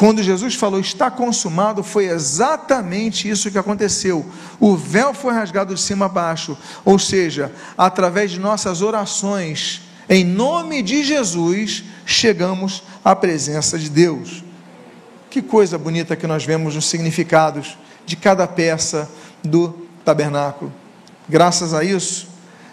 Quando 0.00 0.22
Jesus 0.22 0.54
falou 0.54 0.80
está 0.80 1.10
consumado, 1.10 1.82
foi 1.82 2.06
exatamente 2.06 3.28
isso 3.28 3.50
que 3.50 3.58
aconteceu. 3.58 4.24
O 4.58 4.74
véu 4.74 5.12
foi 5.12 5.34
rasgado 5.34 5.74
de 5.74 5.80
cima 5.82 6.06
a 6.06 6.08
baixo, 6.08 6.56
ou 6.86 6.98
seja, 6.98 7.52
através 7.76 8.30
de 8.30 8.40
nossas 8.40 8.80
orações, 8.80 9.82
em 10.08 10.24
nome 10.24 10.80
de 10.80 11.04
Jesus, 11.04 11.84
chegamos 12.06 12.82
à 13.04 13.14
presença 13.14 13.78
de 13.78 13.90
Deus. 13.90 14.42
Que 15.30 15.40
coisa 15.40 15.78
bonita 15.78 16.16
que 16.16 16.26
nós 16.26 16.44
vemos 16.44 16.74
nos 16.74 16.86
significados 16.86 17.78
de 18.04 18.16
cada 18.16 18.46
peça 18.46 19.08
do 19.42 19.86
tabernáculo. 20.04 20.72
Graças 21.28 21.72
a 21.72 21.84
isso, 21.84 22.28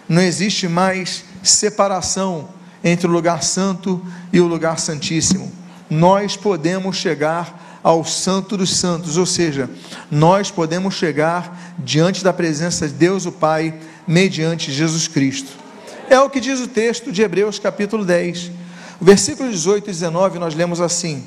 não 0.08 0.20
existe 0.20 0.68
mais 0.68 1.24
separação 1.42 2.48
entre 2.82 3.06
o 3.06 3.10
lugar 3.10 3.42
santo 3.42 4.04
e 4.32 4.40
o 4.40 4.46
lugar 4.46 4.78
santíssimo 4.78 5.58
nós 5.90 6.36
podemos 6.36 6.96
chegar 6.96 7.80
ao 7.82 8.04
Santo 8.04 8.56
dos 8.56 8.76
Santos, 8.76 9.16
ou 9.16 9.24
seja, 9.24 9.70
nós 10.10 10.50
podemos 10.50 10.94
chegar 10.94 11.74
diante 11.78 12.22
da 12.22 12.32
presença 12.32 12.86
de 12.86 12.94
Deus 12.94 13.24
o 13.24 13.32
Pai 13.32 13.74
mediante 14.06 14.72
Jesus 14.72 15.08
Cristo. 15.08 15.52
É 16.10 16.18
o 16.20 16.28
que 16.28 16.40
diz 16.40 16.60
o 16.60 16.68
texto 16.68 17.12
de 17.12 17.22
Hebreus 17.22 17.58
capítulo 17.58 18.04
10. 18.04 18.50
O 19.00 19.04
versículo 19.04 19.50
18 19.50 19.88
e 19.88 19.92
19 19.92 20.38
nós 20.38 20.54
lemos 20.54 20.80
assim: 20.80 21.24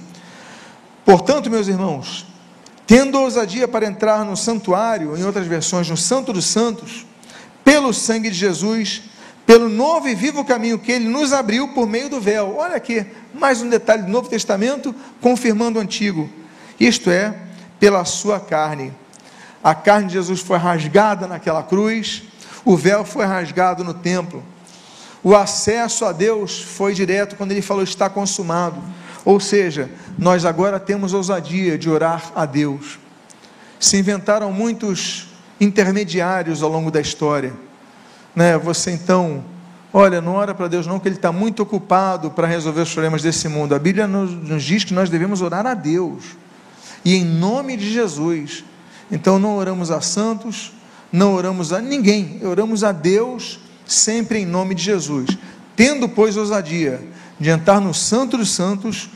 Portanto, 1.05 1.49
meus 1.49 1.67
irmãos, 1.67 2.25
tendo 2.85 3.19
ousadia 3.19 3.67
para 3.67 3.85
entrar 3.85 4.23
no 4.25 4.35
santuário, 4.35 5.17
em 5.17 5.23
outras 5.23 5.47
versões, 5.47 5.89
no 5.89 5.97
Santo 5.97 6.33
dos 6.33 6.45
Santos, 6.45 7.05
pelo 7.63 7.93
sangue 7.93 8.29
de 8.29 8.37
Jesus, 8.37 9.03
pelo 9.45 9.69
novo 9.69 10.07
e 10.07 10.15
vivo 10.15 10.45
caminho 10.45 10.79
que 10.79 10.91
ele 10.91 11.07
nos 11.07 11.33
abriu 11.33 11.69
por 11.69 11.87
meio 11.87 12.09
do 12.09 12.21
véu. 12.21 12.55
Olha 12.57 12.75
aqui, 12.75 13.05
mais 13.33 13.61
um 13.61 13.69
detalhe 13.69 14.03
do 14.03 14.11
Novo 14.11 14.29
Testamento 14.29 14.93
confirmando 15.19 15.79
o 15.79 15.81
Antigo. 15.81 16.29
Isto 16.79 17.09
é, 17.09 17.35
pela 17.79 18.05
sua 18.05 18.39
carne. 18.39 18.93
A 19.63 19.75
carne 19.75 20.07
de 20.07 20.13
Jesus 20.13 20.39
foi 20.39 20.57
rasgada 20.57 21.27
naquela 21.27 21.63
cruz, 21.63 22.23
o 22.63 22.75
véu 22.75 23.03
foi 23.03 23.25
rasgado 23.25 23.83
no 23.83 23.93
templo. 23.93 24.43
O 25.23 25.35
acesso 25.35 26.05
a 26.05 26.11
Deus 26.11 26.61
foi 26.61 26.93
direto 26.93 27.35
quando 27.35 27.51
ele 27.51 27.61
falou 27.61 27.83
está 27.83 28.09
consumado. 28.09 28.81
Ou 29.23 29.39
seja, 29.39 29.89
nós 30.17 30.45
agora 30.45 30.79
temos 30.79 31.13
ousadia 31.13 31.77
de 31.77 31.89
orar 31.89 32.31
a 32.36 32.45
Deus. 32.45 32.99
Se 33.79 33.97
inventaram 33.97 34.51
muitos 34.51 35.27
intermediários 35.60 36.63
ao 36.63 36.69
longo 36.69 36.89
da 36.89 36.99
história 36.99 37.53
né? 38.36 38.57
Você 38.57 38.91
então, 38.91 39.43
olha, 39.93 40.21
não 40.21 40.34
ora 40.34 40.53
para 40.53 40.67
Deus 40.67 40.88
não, 40.88 40.99
que 40.99 41.07
Ele 41.07 41.15
está 41.15 41.31
muito 41.31 41.62
ocupado 41.63 42.31
para 42.31 42.47
resolver 42.47 42.81
os 42.81 42.93
problemas 42.93 43.21
desse 43.21 43.47
mundo. 43.47 43.75
A 43.75 43.79
Bíblia 43.79 44.07
nos, 44.07 44.31
nos 44.31 44.63
diz 44.63 44.84
que 44.84 44.93
nós 44.93 45.10
devemos 45.10 45.41
orar 45.41 45.65
a 45.65 45.73
Deus 45.73 46.23
e 47.03 47.15
em 47.15 47.25
nome 47.25 47.77
de 47.77 47.91
Jesus. 47.91 48.63
Então 49.12 49.38
não 49.38 49.57
oramos 49.57 49.91
a 49.91 49.99
santos, 50.01 50.73
não 51.12 51.34
oramos 51.34 51.73
a 51.73 51.81
ninguém, 51.81 52.39
oramos 52.43 52.84
a 52.84 52.91
Deus 52.91 53.60
sempre 53.86 54.39
em 54.39 54.45
nome 54.45 54.73
de 54.73 54.84
Jesus. 54.84 55.38
Tendo, 55.75 56.07
pois, 56.07 56.38
ousadia 56.38 57.01
de 57.41 57.49
entrar 57.49 57.82
no 57.82 57.91
Santo 57.91 58.38
dos 58.38 58.51
Santos, 58.51 59.10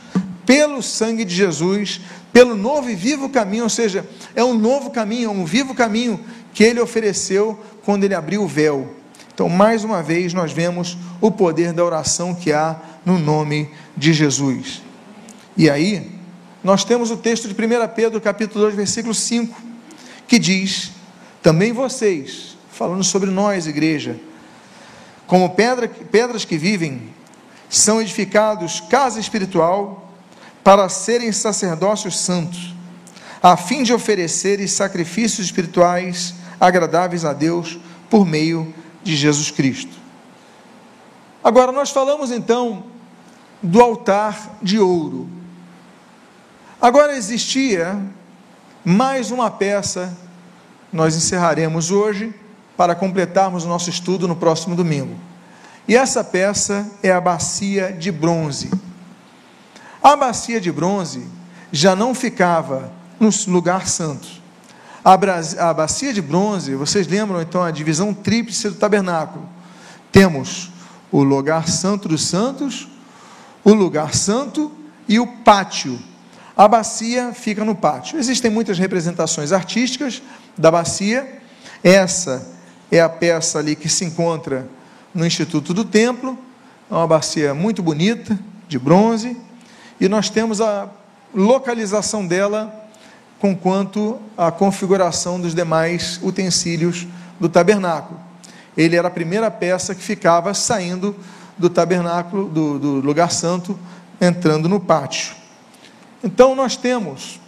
pelo 0.47 0.81
sangue 0.81 1.23
de 1.23 1.35
Jesus, 1.35 2.01
pelo 2.33 2.55
novo 2.55 2.89
e 2.89 2.95
vivo 2.95 3.29
caminho, 3.29 3.65
ou 3.65 3.69
seja, 3.69 4.03
é 4.35 4.43
um 4.43 4.57
novo 4.57 4.89
caminho, 4.89 5.29
um 5.29 5.45
vivo 5.45 5.75
caminho 5.75 6.19
que 6.51 6.63
ele 6.63 6.79
ofereceu 6.79 7.63
quando 7.83 8.03
ele 8.03 8.15
abriu 8.15 8.41
o 8.41 8.47
véu. 8.47 8.95
Então, 9.31 9.47
mais 9.47 9.83
uma 9.83 10.01
vez, 10.01 10.33
nós 10.33 10.51
vemos 10.51 10.97
o 11.21 11.29
poder 11.29 11.71
da 11.71 11.85
oração 11.85 12.33
que 12.33 12.51
há 12.51 12.75
no 13.05 13.19
nome 13.19 13.69
de 13.95 14.11
Jesus. 14.11 14.81
E 15.55 15.69
aí, 15.69 16.11
nós 16.63 16.83
temos 16.83 17.11
o 17.11 17.17
texto 17.17 17.47
de 17.47 17.53
1 17.53 17.88
Pedro, 17.95 18.19
capítulo 18.19 18.65
2, 18.65 18.75
versículo 18.75 19.13
5, 19.13 19.55
que 20.27 20.39
diz: 20.39 20.89
Também 21.43 21.71
vocês, 21.71 22.57
falando 22.71 23.03
sobre 23.03 23.29
nós, 23.29 23.67
igreja, 23.67 24.19
como 25.27 25.51
pedra, 25.51 25.88
pedras 25.88 26.43
que 26.43 26.57
vivem, 26.57 27.13
são 27.69 28.01
edificados 28.01 28.80
casa 28.80 29.19
espiritual 29.19 30.12
para 30.63 30.89
serem 30.89 31.32
sacerdócios 31.32 32.19
santos, 32.19 32.73
a 33.41 33.56
fim 33.56 33.84
de 33.84 33.93
oferecerem 33.93 34.67
sacrifícios 34.67 35.45
espirituais 35.45 36.34
agradáveis 36.60 37.23
a 37.23 37.34
Deus 37.34 37.78
por 38.10 38.25
meio 38.25 38.73
de 39.04 39.15
Jesus 39.15 39.51
Cristo. 39.51 39.93
Agora, 41.43 41.71
nós 41.71 41.91
falamos 41.91 42.32
então 42.32 42.86
do 43.62 43.82
altar 43.82 44.58
de 44.62 44.80
ouro. 44.80 45.30
Agora 46.82 47.15
existia 47.15 47.99
mais 48.84 49.32
uma 49.32 49.49
peça, 49.49 50.15
nós 50.91 51.15
encerraremos 51.15 51.91
hoje, 51.91 52.34
para 52.75 52.95
completarmos 52.95 53.63
o 53.63 53.67
nosso 53.67 53.89
estudo 53.89 54.28
no 54.28 54.36
próximo 54.36 54.75
domingo. 54.75 55.15
E 55.87 55.95
essa 55.95 56.23
peça 56.23 56.89
é 57.03 57.11
a 57.11 57.21
bacia 57.21 57.91
de 57.91 58.11
bronze. 58.11 58.71
A 60.01 60.15
bacia 60.15 60.59
de 60.59 60.71
bronze 60.71 61.27
já 61.71 61.95
não 61.95 62.13
ficava 62.15 62.91
no 63.19 63.29
lugar 63.47 63.87
santo, 63.87 64.27
a, 65.05 65.71
bacia 65.71 66.11
de 66.11 66.19
bronze, 66.19 66.73
vocês 66.73 67.05
lembram 67.05 67.39
então 67.39 67.61
a 67.61 67.69
divisão 67.69 68.11
tríplice 68.11 68.69
do 68.69 68.75
tabernáculo? 68.75 69.47
Temos 70.11 70.71
o 71.11 71.21
lugar 71.21 71.67
santo 71.67 72.07
dos 72.07 72.25
santos, 72.25 72.87
o 73.63 73.71
lugar 73.71 74.15
santo 74.15 74.71
e 75.07 75.19
o 75.19 75.27
pátio. 75.27 75.99
A 76.57 76.67
bacia 76.67 77.33
fica 77.35 77.63
no 77.63 77.75
pátio. 77.75 78.17
Existem 78.17 78.49
muitas 78.49 78.79
representações 78.79 79.51
artísticas 79.51 80.23
da 80.57 80.71
bacia. 80.71 81.39
Essa 81.83 82.43
é 82.91 82.99
a 82.99 83.07
peça 83.07 83.59
ali 83.59 83.75
que 83.75 83.87
se 83.87 84.05
encontra 84.05 84.67
no 85.15 85.25
Instituto 85.25 85.73
do 85.73 85.86
Templo. 85.86 86.38
É 86.91 86.93
uma 86.93 87.08
bacia 87.08 87.54
muito 87.54 87.82
bonita, 87.82 88.38
de 88.67 88.78
bronze. 88.78 89.38
E 89.99 90.10
nós 90.10 90.30
temos 90.30 90.60
a 90.60 90.89
localização 91.34 92.28
dela 92.28 92.84
com 93.39 93.56
quanto 93.56 94.19
à 94.38 94.51
configuração 94.51 95.39
dos 95.39 95.56
demais 95.56 96.19
utensílios 96.21 97.08
do 97.39 97.47
tabernáculo. 97.47 98.19
Ele 98.78 98.95
era 98.97 99.08
a 99.08 99.12
primeira 99.12 99.49
peça 99.49 99.95
que 99.95 100.04
ficava 100.04 100.54
saindo 100.54 101.15
do 101.58 101.69
tabernáculo, 101.69 102.49
do, 102.49 102.78
do 102.78 102.91
lugar 102.99 103.32
santo, 103.32 103.80
entrando 104.19 104.67
no 104.67 104.80
pátio. 104.80 105.34
Então 106.23 106.56
nós 106.56 106.75
temos 106.75 107.39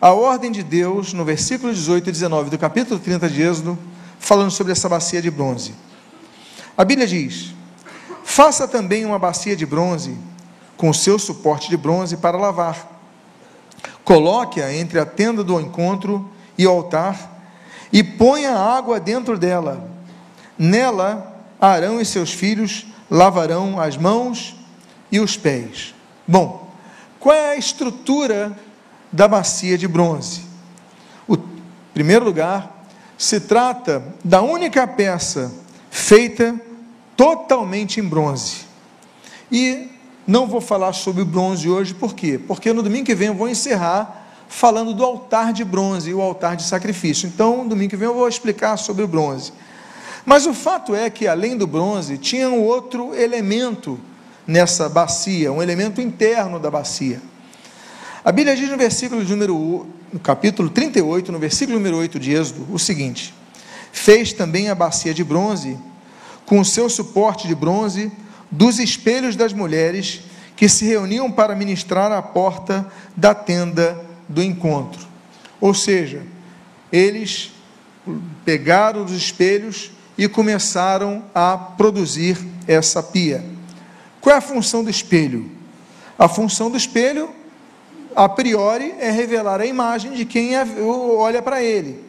a 0.00 0.12
ordem 0.12 0.50
de 0.50 0.62
Deus 0.62 1.12
no 1.12 1.24
versículo 1.24 1.72
18 1.72 2.08
e 2.08 2.12
19 2.12 2.50
do 2.50 2.58
capítulo 2.58 2.98
30 2.98 3.28
de 3.28 3.42
Êxodo, 3.42 3.78
falando 4.18 4.50
sobre 4.50 4.72
essa 4.72 4.88
bacia 4.88 5.22
de 5.22 5.30
bronze. 5.30 5.74
A 6.76 6.84
Bíblia 6.84 7.06
diz: 7.06 7.54
Faça 8.24 8.66
também 8.66 9.04
uma 9.04 9.18
bacia 9.18 9.56
de 9.56 9.66
bronze, 9.66 10.16
com 10.76 10.92
seu 10.92 11.18
suporte 11.18 11.68
de 11.68 11.76
bronze 11.76 12.16
para 12.16 12.36
lavar 12.36 12.92
Coloque-a 14.04 14.74
entre 14.74 14.98
a 14.98 15.06
tenda 15.06 15.44
do 15.44 15.60
encontro 15.60 16.30
e 16.58 16.66
o 16.66 16.70
altar 16.70 17.30
e 17.92 18.02
ponha 18.02 18.52
água 18.52 18.98
dentro 18.98 19.38
dela. 19.38 19.88
Nela, 20.58 21.40
Arão 21.60 22.00
e 22.00 22.04
seus 22.04 22.32
filhos 22.32 22.86
lavarão 23.10 23.80
as 23.80 23.96
mãos 23.96 24.56
e 25.10 25.20
os 25.20 25.36
pés. 25.36 25.94
Bom, 26.26 26.68
qual 27.20 27.34
é 27.34 27.50
a 27.50 27.56
estrutura 27.56 28.56
da 29.12 29.28
bacia 29.28 29.78
de 29.78 29.86
bronze? 29.86 30.42
O 31.28 31.38
primeiro 31.94 32.24
lugar, 32.24 32.84
se 33.16 33.38
trata 33.38 34.02
da 34.24 34.42
única 34.42 34.86
peça 34.86 35.52
feita 35.92 36.58
totalmente 37.14 38.00
em 38.00 38.02
bronze. 38.02 38.62
E 39.50 39.88
não 40.26 40.46
vou 40.46 40.62
falar 40.62 40.94
sobre 40.94 41.22
bronze 41.22 41.68
hoje, 41.68 41.92
por 41.92 42.14
quê? 42.14 42.40
Porque 42.48 42.72
no 42.72 42.82
domingo 42.82 43.04
que 43.04 43.14
vem 43.14 43.28
eu 43.28 43.34
vou 43.34 43.46
encerrar 43.46 44.26
falando 44.48 44.94
do 44.94 45.04
altar 45.04 45.52
de 45.52 45.62
bronze 45.64 46.08
e 46.08 46.14
o 46.14 46.22
altar 46.22 46.56
de 46.56 46.62
sacrifício. 46.62 47.26
Então, 47.26 47.62
no 47.62 47.68
domingo 47.68 47.90
que 47.90 47.96
vem 47.96 48.08
eu 48.08 48.14
vou 48.14 48.26
explicar 48.26 48.78
sobre 48.78 49.04
o 49.04 49.06
bronze. 49.06 49.52
Mas 50.24 50.46
o 50.46 50.54
fato 50.54 50.94
é 50.94 51.10
que, 51.10 51.26
além 51.26 51.58
do 51.58 51.66
bronze, 51.66 52.16
tinha 52.16 52.48
um 52.48 52.62
outro 52.62 53.14
elemento 53.14 54.00
nessa 54.46 54.88
bacia, 54.88 55.52
um 55.52 55.62
elemento 55.62 56.00
interno 56.00 56.58
da 56.58 56.70
bacia. 56.70 57.20
A 58.24 58.32
Bíblia 58.32 58.56
diz 58.56 58.70
no 58.70 58.78
versículo 58.78 59.22
número, 59.22 59.86
no 60.10 60.20
capítulo 60.20 60.70
38, 60.70 61.30
no 61.30 61.38
versículo 61.38 61.76
número 61.76 61.98
8 61.98 62.18
de 62.18 62.32
Êxodo, 62.32 62.66
o 62.72 62.78
seguinte: 62.78 63.34
Fez 63.92 64.32
também 64.32 64.68
a 64.68 64.74
bacia 64.74 65.14
de 65.14 65.22
bronze, 65.22 65.78
com 66.44 66.58
o 66.58 66.64
seu 66.64 66.88
suporte 66.88 67.46
de 67.46 67.54
bronze, 67.54 68.10
dos 68.50 68.78
espelhos 68.80 69.36
das 69.36 69.52
mulheres 69.52 70.22
que 70.56 70.68
se 70.68 70.84
reuniam 70.84 71.30
para 71.30 71.54
ministrar 71.54 72.10
à 72.10 72.20
porta 72.20 72.90
da 73.16 73.34
tenda 73.34 74.04
do 74.28 74.42
encontro. 74.42 75.06
Ou 75.60 75.72
seja, 75.72 76.22
eles 76.90 77.52
pegaram 78.44 79.04
os 79.04 79.12
espelhos 79.12 79.92
e 80.18 80.28
começaram 80.28 81.24
a 81.34 81.56
produzir 81.56 82.36
essa 82.66 83.02
pia. 83.02 83.44
Qual 84.20 84.34
é 84.34 84.38
a 84.38 84.42
função 84.42 84.82
do 84.82 84.90
espelho? 84.90 85.50
A 86.18 86.28
função 86.28 86.70
do 86.70 86.76
espelho 86.76 87.30
a 88.14 88.28
priori, 88.28 88.94
é 88.98 89.10
revelar 89.10 89.60
a 89.60 89.66
imagem 89.66 90.12
de 90.12 90.24
quem 90.24 90.56
é, 90.56 90.66
olha 90.80 91.42
para 91.42 91.62
ele. 91.62 92.02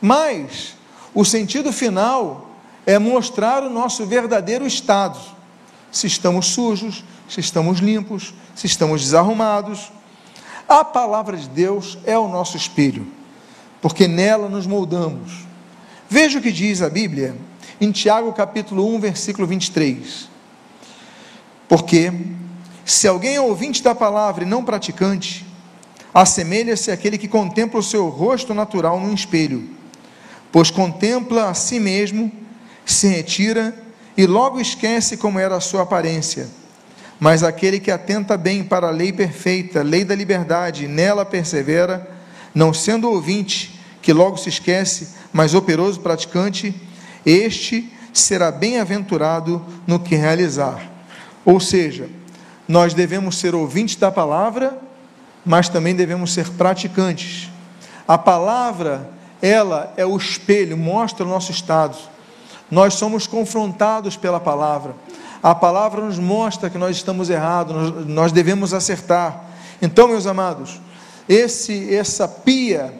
Mas 0.00 0.74
o 1.14 1.24
sentido 1.24 1.72
final 1.72 2.50
é 2.86 2.98
mostrar 2.98 3.62
o 3.62 3.70
nosso 3.70 4.06
verdadeiro 4.06 4.66
estado. 4.66 5.18
Se 5.90 6.06
estamos 6.06 6.46
sujos, 6.46 7.04
se 7.28 7.40
estamos 7.40 7.80
limpos, 7.80 8.34
se 8.54 8.66
estamos 8.66 9.02
desarrumados. 9.02 9.92
A 10.68 10.84
palavra 10.84 11.36
de 11.36 11.48
Deus 11.48 11.98
é 12.04 12.18
o 12.18 12.28
nosso 12.28 12.56
espelho, 12.56 13.06
porque 13.80 14.08
nela 14.08 14.48
nos 14.48 14.66
moldamos. 14.66 15.46
Veja 16.08 16.38
o 16.38 16.42
que 16.42 16.52
diz 16.52 16.82
a 16.82 16.88
Bíblia 16.88 17.36
em 17.80 17.90
Tiago 17.90 18.32
capítulo 18.32 18.94
1, 18.94 19.00
versículo 19.00 19.46
23. 19.46 20.28
Porque 21.68 22.12
se 22.84 23.06
alguém 23.06 23.36
é 23.36 23.40
ouvinte 23.40 23.82
da 23.82 23.94
palavra 23.94 24.44
e 24.44 24.46
não 24.46 24.64
praticante, 24.64 25.46
assemelha-se 26.12 26.90
àquele 26.90 27.18
que 27.18 27.28
contempla 27.28 27.80
o 27.80 27.82
seu 27.82 28.08
rosto 28.08 28.54
natural 28.54 28.98
num 28.98 29.14
espelho, 29.14 29.68
pois 30.52 30.70
contempla 30.70 31.48
a 31.48 31.54
si 31.54 31.80
mesmo, 31.80 32.30
se 32.84 33.08
retira 33.08 33.74
e 34.16 34.26
logo 34.26 34.60
esquece 34.60 35.16
como 35.16 35.38
era 35.38 35.56
a 35.56 35.60
sua 35.60 35.82
aparência. 35.82 36.46
Mas 37.18 37.42
aquele 37.42 37.80
que 37.80 37.90
atenta 37.90 38.36
bem 38.36 38.62
para 38.62 38.88
a 38.88 38.90
lei 38.90 39.12
perfeita, 39.12 39.82
lei 39.82 40.04
da 40.04 40.14
liberdade, 40.14 40.86
nela 40.86 41.24
persevera, 41.24 42.08
não 42.54 42.74
sendo 42.74 43.08
ouvinte, 43.08 43.80
que 44.02 44.12
logo 44.12 44.36
se 44.36 44.48
esquece, 44.48 45.08
mas 45.32 45.54
operoso 45.54 46.00
praticante, 46.00 46.74
este 47.24 47.90
será 48.12 48.50
bem-aventurado 48.50 49.64
no 49.86 50.00
que 50.00 50.16
realizar. 50.16 50.90
Ou 51.44 51.58
seja, 51.60 52.08
nós 52.68 52.92
devemos 52.92 53.38
ser 53.38 53.54
ouvintes 53.54 53.96
da 53.96 54.10
palavra, 54.10 54.78
mas 55.44 55.68
também 55.68 55.94
devemos 55.94 56.32
ser 56.32 56.50
praticantes. 56.50 57.48
A 58.06 58.18
palavra, 58.18 59.08
ela 59.42 59.92
é 59.96 60.06
o 60.06 60.16
espelho, 60.16 60.76
mostra 60.76 61.26
o 61.26 61.28
nosso 61.28 61.50
estado. 61.50 61.98
Nós 62.70 62.94
somos 62.94 63.26
confrontados 63.26 64.16
pela 64.16 64.38
palavra. 64.38 64.94
A 65.42 65.54
palavra 65.54 66.00
nos 66.00 66.18
mostra 66.18 66.70
que 66.70 66.78
nós 66.78 66.96
estamos 66.96 67.28
errados, 67.28 67.74
nós, 67.74 68.06
nós 68.06 68.32
devemos 68.32 68.72
acertar. 68.72 69.44
Então, 69.82 70.06
meus 70.06 70.26
amados, 70.26 70.80
esse 71.28 71.92
essa 71.92 72.28
pia 72.28 72.94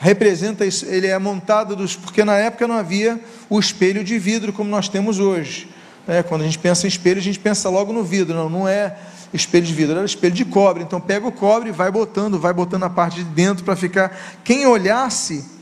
representa 0.00 0.64
ele 0.64 1.06
é 1.06 1.18
montado 1.18 1.76
dos 1.76 1.94
porque 1.94 2.24
na 2.24 2.34
época 2.34 2.66
não 2.66 2.74
havia 2.74 3.18
o 3.48 3.58
espelho 3.58 4.02
de 4.02 4.18
vidro 4.18 4.52
como 4.52 4.68
nós 4.68 4.88
temos 4.88 5.20
hoje. 5.20 5.70
É, 6.06 6.22
quando 6.22 6.42
a 6.42 6.44
gente 6.44 6.58
pensa 6.58 6.86
em 6.86 6.88
espelho, 6.88 7.18
a 7.18 7.22
gente 7.22 7.38
pensa 7.38 7.70
logo 7.70 7.92
no 7.92 8.02
vidro, 8.02 8.34
não, 8.34 8.50
não 8.50 8.68
é 8.68 8.98
espelho 9.32 9.64
de 9.64 9.72
vidro, 9.72 9.96
era 9.96 10.04
espelho 10.04 10.34
de 10.34 10.44
cobre. 10.44 10.82
Então 10.82 11.00
pega 11.00 11.26
o 11.26 11.32
cobre 11.32 11.70
vai 11.70 11.90
botando, 11.90 12.38
vai 12.38 12.52
botando 12.52 12.82
a 12.82 12.90
parte 12.90 13.22
de 13.22 13.24
dentro 13.24 13.64
para 13.64 13.76
ficar. 13.76 14.14
Quem 14.42 14.66
olhasse 14.66 15.53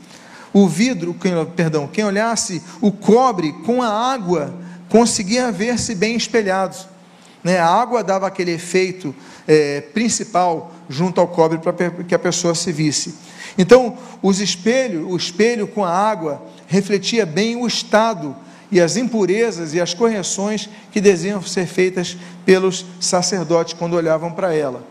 o 0.53 0.67
vidro, 0.67 1.15
perdão, 1.55 1.87
quem 1.87 2.05
olhasse 2.05 2.61
o 2.79 2.91
cobre 2.91 3.51
com 3.65 3.81
a 3.81 3.87
água, 3.87 4.53
conseguia 4.87 5.51
ver-se 5.51 5.95
bem 5.95 6.15
espelhados. 6.15 6.87
Né? 7.43 7.57
A 7.57 7.67
água 7.67 8.03
dava 8.03 8.27
aquele 8.27 8.51
efeito 8.51 9.13
é, 9.47 9.81
principal 9.81 10.71
junto 10.87 11.19
ao 11.19 11.27
cobre 11.27 11.57
para 11.57 11.73
que 12.03 12.13
a 12.13 12.19
pessoa 12.19 12.53
se 12.53 12.71
visse. 12.71 13.15
Então, 13.57 13.97
os 14.21 14.39
espelhos, 14.39 15.11
o 15.11 15.15
espelho 15.15 15.67
com 15.67 15.83
a 15.83 15.91
água 15.91 16.43
refletia 16.67 17.25
bem 17.25 17.55
o 17.55 17.67
estado 17.67 18.35
e 18.71 18.79
as 18.79 18.95
impurezas 18.95 19.73
e 19.73 19.81
as 19.81 19.93
correções 19.93 20.69
que 20.91 21.01
deviam 21.01 21.41
ser 21.41 21.67
feitas 21.67 22.17
pelos 22.45 22.85
sacerdotes 22.99 23.73
quando 23.73 23.93
olhavam 23.95 24.31
para 24.31 24.53
ela. 24.53 24.83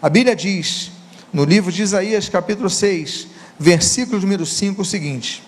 A 0.00 0.08
Bíblia 0.08 0.36
diz, 0.36 0.92
no 1.32 1.44
livro 1.44 1.72
de 1.72 1.82
Isaías, 1.82 2.28
capítulo 2.28 2.70
6, 2.70 3.28
versículo 3.58 4.20
número 4.20 4.46
5, 4.46 4.82
o 4.82 4.84
seguinte: 4.84 5.42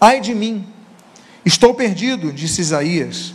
Ai 0.00 0.20
de 0.20 0.34
mim, 0.34 0.66
estou 1.44 1.74
perdido, 1.74 2.32
disse 2.32 2.60
Isaías, 2.60 3.34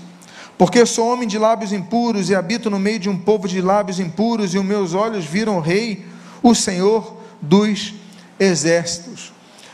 porque 0.58 0.86
sou 0.86 1.12
homem 1.12 1.28
de 1.28 1.38
lábios 1.38 1.72
impuros 1.72 2.30
e 2.30 2.36
habito 2.36 2.70
no 2.70 2.80
meio 2.80 3.00
de 3.00 3.10
um 3.10 3.18
povo 3.18 3.48
de 3.48 3.62
lábios 3.62 4.00
impuros, 4.00 4.54
e 4.54 4.58
os 4.58 4.66
meus 4.66 4.94
olhos 4.94 5.26
viram 5.26 5.58
o 5.58 5.62
Rei, 5.62 6.06
o 6.42 6.54
Senhor 6.54 7.18
dos 7.42 7.94
exércitos. 8.40 9.32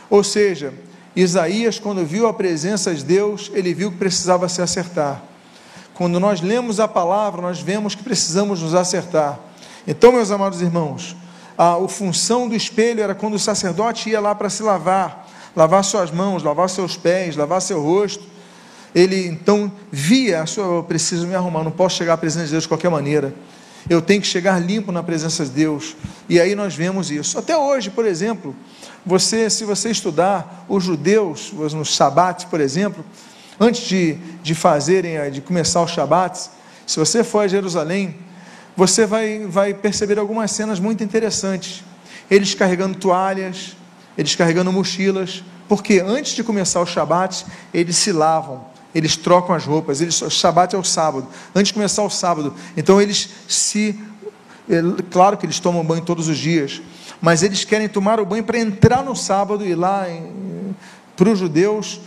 Ou 0.08 0.22
seja, 0.22 0.72
Isaías, 1.14 1.78
quando 1.78 2.04
viu 2.04 2.28
a 2.28 2.34
presença 2.34 2.94
de 2.94 3.02
Deus, 3.02 3.50
ele 3.54 3.72
viu 3.72 3.90
que 3.90 3.96
precisava 3.96 4.48
se 4.48 4.60
acertar. 4.60 5.22
Quando 5.94 6.20
nós 6.20 6.42
lemos 6.42 6.78
a 6.78 6.86
palavra, 6.86 7.40
nós 7.40 7.60
vemos 7.60 7.94
que 7.94 8.02
precisamos 8.02 8.60
nos 8.60 8.74
acertar. 8.74 9.40
Então, 9.86 10.12
meus 10.12 10.30
amados 10.30 10.60
irmãos, 10.60 11.16
a, 11.56 11.74
a 11.74 11.88
função 11.88 12.48
do 12.48 12.54
espelho 12.54 13.02
era 13.02 13.14
quando 13.14 13.34
o 13.34 13.38
sacerdote 13.38 14.10
ia 14.10 14.20
lá 14.20 14.34
para 14.34 14.50
se 14.50 14.62
lavar, 14.62 15.28
lavar 15.54 15.84
suas 15.84 16.10
mãos, 16.10 16.42
lavar 16.42 16.68
seus 16.68 16.96
pés, 16.96 17.36
lavar 17.36 17.62
seu 17.62 17.82
rosto. 17.82 18.24
Ele 18.94 19.26
então 19.26 19.70
via 19.90 20.42
a 20.42 20.46
sua, 20.46 20.64
eu 20.64 20.82
preciso 20.82 21.26
me 21.26 21.34
arrumar, 21.34 21.62
não 21.62 21.70
posso 21.70 21.96
chegar 21.96 22.14
à 22.14 22.16
presença 22.16 22.46
de 22.46 22.52
Deus 22.52 22.64
de 22.64 22.68
qualquer 22.68 22.90
maneira. 22.90 23.34
Eu 23.88 24.02
tenho 24.02 24.20
que 24.20 24.26
chegar 24.26 24.60
limpo 24.60 24.90
na 24.90 25.02
presença 25.02 25.44
de 25.44 25.50
Deus. 25.50 25.96
E 26.28 26.40
aí 26.40 26.54
nós 26.54 26.74
vemos 26.74 27.10
isso. 27.10 27.38
Até 27.38 27.56
hoje, 27.56 27.90
por 27.90 28.04
exemplo, 28.04 28.54
você, 29.04 29.48
se 29.48 29.64
você 29.64 29.90
estudar 29.90 30.64
os 30.68 30.82
judeus, 30.82 31.52
nos 31.52 31.88
shabat, 31.94 32.46
por 32.46 32.60
exemplo, 32.60 33.04
antes 33.60 33.86
de, 33.86 34.14
de 34.42 34.54
fazerem, 34.54 35.16
eh, 35.16 35.30
de 35.30 35.40
começar 35.40 35.82
os 35.82 35.92
shabats, 35.92 36.50
se 36.86 36.98
você 36.98 37.22
for 37.22 37.40
a 37.40 37.48
Jerusalém, 37.48 38.16
você 38.76 39.06
vai, 39.06 39.46
vai 39.46 39.72
perceber 39.72 40.18
algumas 40.18 40.50
cenas 40.50 40.78
muito 40.78 41.02
interessantes. 41.02 41.82
Eles 42.30 42.54
carregando 42.54 42.98
toalhas, 42.98 43.76
eles 44.18 44.34
carregando 44.34 44.72
mochilas, 44.72 45.42
porque 45.68 46.00
antes 46.00 46.32
de 46.32 46.44
começar 46.44 46.80
o 46.80 46.86
shabat, 46.86 47.46
eles 47.72 47.96
se 47.96 48.12
lavam, 48.12 48.64
eles 48.94 49.16
trocam 49.16 49.54
as 49.54 49.64
roupas, 49.64 50.00
eles, 50.00 50.20
o 50.22 50.30
shabat 50.30 50.74
é 50.74 50.78
o 50.78 50.84
sábado, 50.84 51.26
antes 51.54 51.68
de 51.68 51.74
começar 51.74 52.02
o 52.02 52.10
sábado, 52.10 52.54
então 52.76 53.00
eles 53.00 53.28
se, 53.48 53.98
é, 54.68 54.80
claro 55.10 55.36
que 55.36 55.46
eles 55.46 55.58
tomam 55.58 55.84
banho 55.84 56.02
todos 56.02 56.28
os 56.28 56.38
dias, 56.38 56.80
mas 57.20 57.42
eles 57.42 57.64
querem 57.64 57.88
tomar 57.88 58.20
o 58.20 58.26
banho 58.26 58.44
para 58.44 58.58
entrar 58.58 59.02
no 59.02 59.16
sábado 59.16 59.64
e 59.66 59.74
lá 59.74 60.06
para 61.16 61.30
os 61.30 61.38
judeus, 61.38 62.00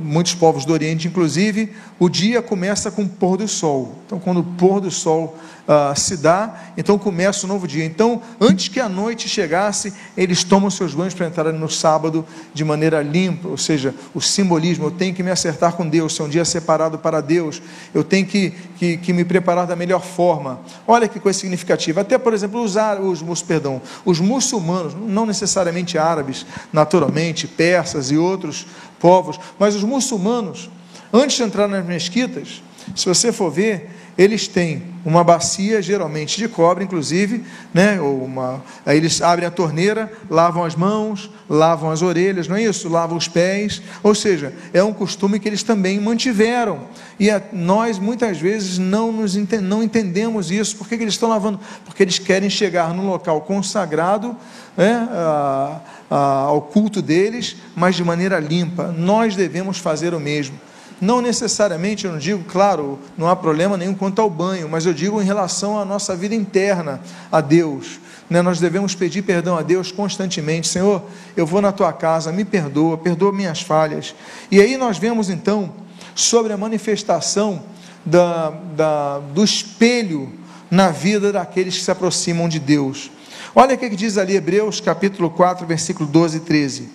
muitos 0.00 0.34
povos 0.34 0.64
do 0.64 0.72
Oriente, 0.72 1.08
inclusive, 1.08 1.72
o 1.98 2.08
dia 2.08 2.40
começa 2.40 2.90
com 2.90 3.02
o 3.02 3.08
pôr 3.08 3.36
do 3.36 3.48
sol. 3.48 3.96
Então, 4.06 4.18
quando 4.18 4.40
o 4.40 4.44
pôr 4.44 4.80
do 4.80 4.90
sol 4.90 5.36
uh, 5.66 5.98
se 5.98 6.16
dá, 6.16 6.54
então 6.76 6.98
começa 6.98 7.46
o 7.46 7.48
novo 7.48 7.66
dia. 7.66 7.84
Então, 7.84 8.22
antes 8.40 8.68
que 8.68 8.78
a 8.78 8.88
noite 8.88 9.28
chegasse, 9.28 9.92
eles 10.16 10.44
tomam 10.44 10.70
seus 10.70 10.94
banhos 10.94 11.14
para 11.14 11.26
entrar 11.26 11.52
no 11.52 11.68
sábado 11.68 12.24
de 12.52 12.64
maneira 12.64 13.02
limpa, 13.02 13.48
ou 13.48 13.56
seja, 13.56 13.94
o 14.14 14.20
simbolismo, 14.20 14.86
eu 14.86 14.90
tenho 14.90 15.14
que 15.14 15.22
me 15.22 15.30
acertar 15.30 15.72
com 15.72 15.88
Deus, 15.88 16.14
se 16.14 16.20
é 16.20 16.24
um 16.24 16.28
dia 16.28 16.44
separado 16.44 16.98
para 16.98 17.20
Deus, 17.20 17.60
eu 17.92 18.04
tenho 18.04 18.26
que, 18.26 18.52
que, 18.76 18.96
que 18.98 19.12
me 19.12 19.24
preparar 19.24 19.66
da 19.66 19.74
melhor 19.74 20.02
forma. 20.02 20.60
Olha 20.86 21.08
que 21.08 21.18
coisa 21.18 21.38
significativa. 21.38 22.02
Até, 22.02 22.18
por 22.18 22.32
exemplo, 22.34 22.62
os, 22.62 22.76
os, 23.22 23.42
perdão, 23.42 23.80
os 24.04 24.20
muçulmanos, 24.20 24.94
não 24.94 25.26
necessariamente 25.26 25.98
árabes, 25.98 26.46
naturalmente, 26.72 27.46
persas 27.46 28.10
e 28.10 28.16
outros 28.16 28.66
povos, 29.04 29.38
mas 29.58 29.74
os 29.74 29.84
muçulmanos, 29.84 30.70
antes 31.12 31.36
de 31.36 31.42
entrar 31.42 31.68
nas 31.68 31.84
mesquitas, 31.84 32.62
se 32.96 33.04
você 33.04 33.30
for 33.30 33.50
ver, 33.50 33.90
eles 34.16 34.48
têm 34.48 34.82
uma 35.04 35.22
bacia, 35.22 35.82
geralmente 35.82 36.38
de 36.38 36.48
cobre, 36.48 36.84
inclusive, 36.84 37.44
né? 37.74 38.00
Ou 38.00 38.24
uma, 38.24 38.62
aí 38.86 38.96
eles 38.96 39.20
abrem 39.20 39.46
a 39.46 39.50
torneira, 39.50 40.10
lavam 40.30 40.64
as 40.64 40.74
mãos, 40.74 41.30
lavam 41.50 41.90
as 41.90 42.00
orelhas, 42.00 42.48
não 42.48 42.56
é 42.56 42.62
isso? 42.62 42.88
Lavam 42.88 43.18
os 43.18 43.28
pés, 43.28 43.82
ou 44.02 44.14
seja, 44.14 44.54
é 44.72 44.82
um 44.82 44.94
costume 44.94 45.38
que 45.38 45.46
eles 45.46 45.62
também 45.62 46.00
mantiveram. 46.00 46.84
E 47.20 47.30
a, 47.30 47.42
nós 47.52 47.98
muitas 47.98 48.38
vezes 48.38 48.78
não, 48.78 49.12
nos 49.12 49.36
ente, 49.36 49.58
não 49.58 49.82
entendemos 49.82 50.50
isso. 50.50 50.76
Por 50.76 50.88
que, 50.88 50.96
que, 50.96 51.04
eles 51.04 51.14
estão 51.14 51.28
lavando? 51.28 51.60
Porque 51.84 52.02
eles 52.02 52.18
querem 52.18 52.48
chegar 52.48 52.94
num 52.94 53.06
local 53.06 53.42
consagrado 53.42 54.34
né? 54.76 55.08
a, 55.10 55.80
a, 56.10 56.16
ao 56.16 56.62
culto 56.62 57.00
deles, 57.02 57.56
mas 57.74 57.94
de 57.94 58.04
maneira 58.04 58.38
limpa. 58.38 58.94
Nós 58.96 59.36
devemos 59.36 59.78
fazer 59.78 60.14
o 60.14 60.20
mesmo. 60.20 60.58
Não 61.00 61.20
necessariamente, 61.20 62.04
eu 62.04 62.12
não 62.12 62.18
digo, 62.18 62.44
claro, 62.44 62.98
não 63.18 63.28
há 63.28 63.34
problema 63.34 63.76
nenhum 63.76 63.94
quanto 63.94 64.22
ao 64.22 64.30
banho, 64.30 64.68
mas 64.68 64.86
eu 64.86 64.94
digo 64.94 65.20
em 65.20 65.24
relação 65.24 65.78
à 65.78 65.84
nossa 65.84 66.14
vida 66.14 66.34
interna 66.34 67.00
a 67.30 67.40
Deus. 67.40 67.98
Né? 68.30 68.40
Nós 68.40 68.60
devemos 68.60 68.94
pedir 68.94 69.22
perdão 69.22 69.56
a 69.56 69.62
Deus 69.62 69.90
constantemente. 69.90 70.68
Senhor, 70.68 71.02
eu 71.36 71.46
vou 71.46 71.60
na 71.60 71.72
tua 71.72 71.92
casa, 71.92 72.32
me 72.32 72.44
perdoa, 72.44 72.96
perdoa 72.96 73.32
minhas 73.32 73.60
falhas. 73.60 74.14
E 74.50 74.60
aí 74.60 74.76
nós 74.76 74.96
vemos 74.96 75.28
então 75.28 75.72
sobre 76.14 76.52
a 76.52 76.56
manifestação 76.56 77.62
da, 78.04 78.50
da, 78.76 79.18
do 79.18 79.42
espelho 79.42 80.32
na 80.70 80.90
vida 80.90 81.32
daqueles 81.32 81.76
que 81.76 81.84
se 81.84 81.90
aproximam 81.90 82.48
de 82.48 82.58
Deus. 82.58 83.10
Olha 83.56 83.76
o 83.76 83.78
que 83.78 83.88
diz 83.90 84.18
ali 84.18 84.34
Hebreus 84.34 84.80
capítulo 84.80 85.30
4, 85.30 85.64
versículo 85.64 86.08
12 86.08 86.38
e 86.38 86.40
13. 86.40 86.88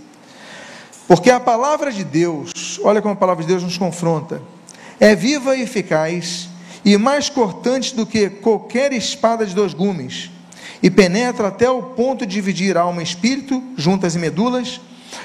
Porque 1.08 1.32
a 1.32 1.40
palavra 1.40 1.90
de 1.90 2.04
Deus, 2.04 2.78
olha 2.84 3.02
como 3.02 3.14
a 3.14 3.18
palavra 3.18 3.44
de 3.44 3.48
Deus 3.48 3.64
nos 3.64 3.78
confronta, 3.78 4.42
é 5.00 5.16
viva 5.16 5.56
e 5.56 5.62
eficaz 5.62 6.50
e 6.84 6.98
mais 6.98 7.30
cortante 7.30 7.96
do 7.96 8.06
que 8.06 8.30
qualquer 8.30 8.92
espada 8.92 9.46
de 9.46 9.56
dois 9.56 9.74
gumes, 9.74 10.30
e 10.84 10.90
penetra 10.90 11.48
até 11.48 11.70
o 11.70 11.82
ponto 11.82 12.26
de 12.26 12.34
dividir 12.34 12.76
alma 12.78 13.02
e 13.02 13.06
espírito, 13.06 13.64
juntas 13.78 14.16
e 14.16 14.20
medulas, 14.20 14.82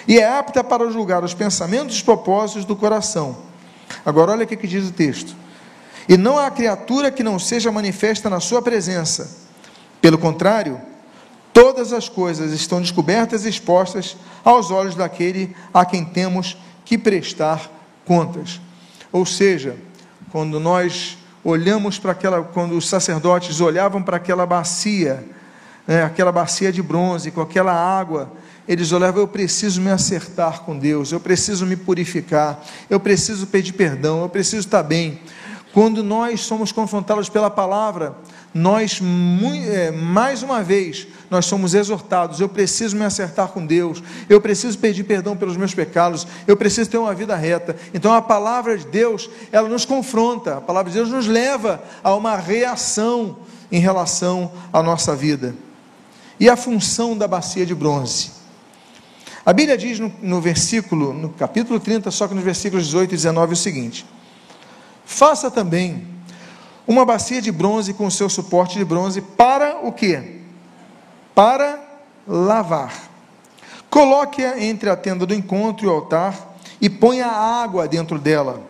e 0.07 0.21
é 0.21 0.39
apta 0.39 0.63
para 0.63 0.89
julgar 0.89 1.25
os 1.25 1.35
pensamentos 1.35 1.97
e 1.97 1.99
os 1.99 2.03
propósitos 2.03 2.65
do 2.65 2.77
coração. 2.77 3.37
Agora, 4.07 4.33
olha 4.33 4.45
o 4.45 4.47
que 4.47 4.67
diz 4.69 4.89
o 4.89 4.93
texto. 4.93 5.35
E 6.09 6.17
não 6.17 6.39
há 6.39 6.49
criatura 6.51 7.11
que 7.11 7.25
não 7.25 7.41
seja 7.41 7.73
manifesta 7.73 8.31
na 8.31 8.39
sua 8.39 8.63
presença. 8.63 9.37
Pelo 10.01 10.19
contrário, 10.19 10.81
todas 11.55 11.93
as 11.93 12.09
coisas 12.09 12.53
estão 12.53 12.81
descobertas 12.81 13.47
e 13.47 13.49
expostas 13.49 14.17
aos 14.45 14.73
olhos 14.73 14.97
daquele 14.97 15.57
a 15.73 15.87
quem 15.87 16.05
temos 16.05 16.59
que 16.85 16.99
prestar 16.99 17.71
contas. 18.05 18.61
Ou 19.13 19.25
seja, 19.25 19.77
quando 20.31 20.59
nós 20.59 21.17
olhamos 21.45 21.99
para 21.99 22.11
aquela, 22.11 22.43
quando 22.43 22.77
os 22.77 22.89
sacerdotes 22.89 23.61
olhavam 23.61 24.03
para 24.03 24.17
aquela 24.17 24.45
bacia, 24.45 25.25
né, 25.87 26.03
aquela 26.03 26.33
bacia 26.33 26.73
de 26.73 26.83
bronze, 26.83 27.31
com 27.31 27.41
aquela 27.41 27.73
água, 27.73 28.33
eles 28.67 28.91
olhavam, 28.91 29.21
eu 29.21 29.29
preciso 29.29 29.81
me 29.81 29.91
acertar 29.91 30.63
com 30.63 30.77
Deus, 30.77 31.13
eu 31.13 31.21
preciso 31.21 31.65
me 31.67 31.77
purificar, 31.77 32.61
eu 32.91 32.99
preciso 32.99 33.47
pedir 33.47 33.75
perdão, 33.75 34.23
eu 34.23 34.29
preciso 34.29 34.67
estar 34.67 34.83
bem. 34.83 35.21
Quando 35.73 36.03
nós 36.03 36.41
somos 36.41 36.73
confrontados 36.73 37.29
pela 37.29 37.51
palavra, 37.51 38.17
nós, 38.55 39.01
é, 39.69 39.91
mais 39.91 40.43
uma 40.43 40.63
vez, 40.63 41.07
nós 41.35 41.47
somos 41.47 41.75
exortados. 41.75 42.39
Eu 42.39 42.49
preciso 42.49 42.97
me 42.97 43.05
acertar 43.05 43.49
com 43.49 43.67
Deus, 43.67 44.03
eu 44.29 44.41
preciso 44.41 44.79
pedir 44.79 45.03
perdão 45.03 45.37
pelos 45.37 45.57
meus 45.57 45.75
pecados, 45.75 46.27
eu 46.47 46.57
preciso 46.57 46.89
ter 46.89 46.99
uma 46.99 47.13
vida 47.13 47.35
reta. 47.35 47.77
Então 47.93 48.15
a 48.15 48.23
palavra 48.23 48.79
de 48.79 48.87
Deus, 48.87 49.29
ela 49.51 49.69
nos 49.69 49.85
confronta, 49.85 50.59
a 50.59 50.61
palavra 50.61 50.93
de 50.93 50.97
Deus 50.97 51.11
nos 51.11 51.27
leva 51.27 51.83
a 52.05 52.15
uma 52.15 52.37
reação 52.37 53.39
em 53.71 53.81
relação 53.81 54.53
à 54.73 54.81
nossa 54.81 55.17
vida. 55.17 55.57
E 56.39 56.49
a 56.49 56.57
função 56.57 57.19
da 57.19 57.27
bacia 57.27 57.67
de 57.67 57.75
bronze? 57.75 58.31
A 59.45 59.53
Bíblia 59.53 59.77
diz 59.77 59.99
no, 59.99 60.13
no 60.23 60.41
versículo, 60.41 61.13
no 61.13 61.31
capítulo 61.31 61.81
30, 61.81 62.11
só 62.13 62.29
que 62.29 62.35
nos 62.35 62.45
versículos 62.45 62.87
18 62.87 63.11
e 63.11 63.17
19, 63.17 63.53
o 63.55 63.57
seguinte: 63.57 64.07
Faça 65.05 65.51
também 65.51 66.07
uma 66.87 67.05
bacia 67.05 67.43
de 67.43 67.51
bronze 67.51 67.93
com 67.93 68.09
seu 68.09 68.29
suporte 68.29 68.79
de 68.79 68.85
bronze 68.85 69.21
para 69.21 69.81
o 69.83 69.93
quê? 69.93 70.44
Para 71.35 71.81
lavar. 72.27 73.11
Coloque-a 73.91 74.63
entre 74.63 74.89
a 74.91 74.97
tenda 74.97 75.27
do 75.27 75.35
encontro 75.35 75.87
e 75.87 75.89
o 75.89 75.93
altar 75.93 76.57
e 76.81 76.89
ponha 76.89 77.27
água 77.27 77.87
dentro 77.89 78.19
dela. 78.19 78.63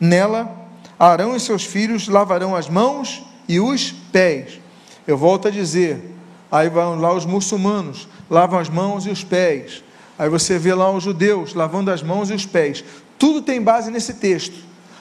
Nela, 0.00 0.50
Arão 0.98 1.36
e 1.36 1.40
seus 1.40 1.64
filhos 1.64 2.08
lavarão 2.08 2.54
as 2.54 2.68
mãos 2.68 3.24
e 3.48 3.60
os 3.60 3.92
pés. 3.92 4.60
Eu 5.06 5.16
volto 5.16 5.48
a 5.48 5.50
dizer, 5.50 6.14
aí 6.50 6.68
vão 6.68 7.00
lá 7.00 7.12
os 7.12 7.24
muçulmanos, 7.24 8.08
lavam 8.28 8.58
as 8.58 8.68
mãos 8.68 9.06
e 9.06 9.10
os 9.10 9.22
pés. 9.22 9.82
Aí 10.18 10.28
você 10.28 10.58
vê 10.58 10.74
lá 10.74 10.90
os 10.90 11.04
judeus 11.04 11.54
lavando 11.54 11.90
as 11.90 12.02
mãos 12.02 12.30
e 12.30 12.34
os 12.34 12.44
pés. 12.44 12.84
Tudo 13.18 13.42
tem 13.42 13.62
base 13.62 13.90
nesse 13.90 14.14
texto. 14.14 14.56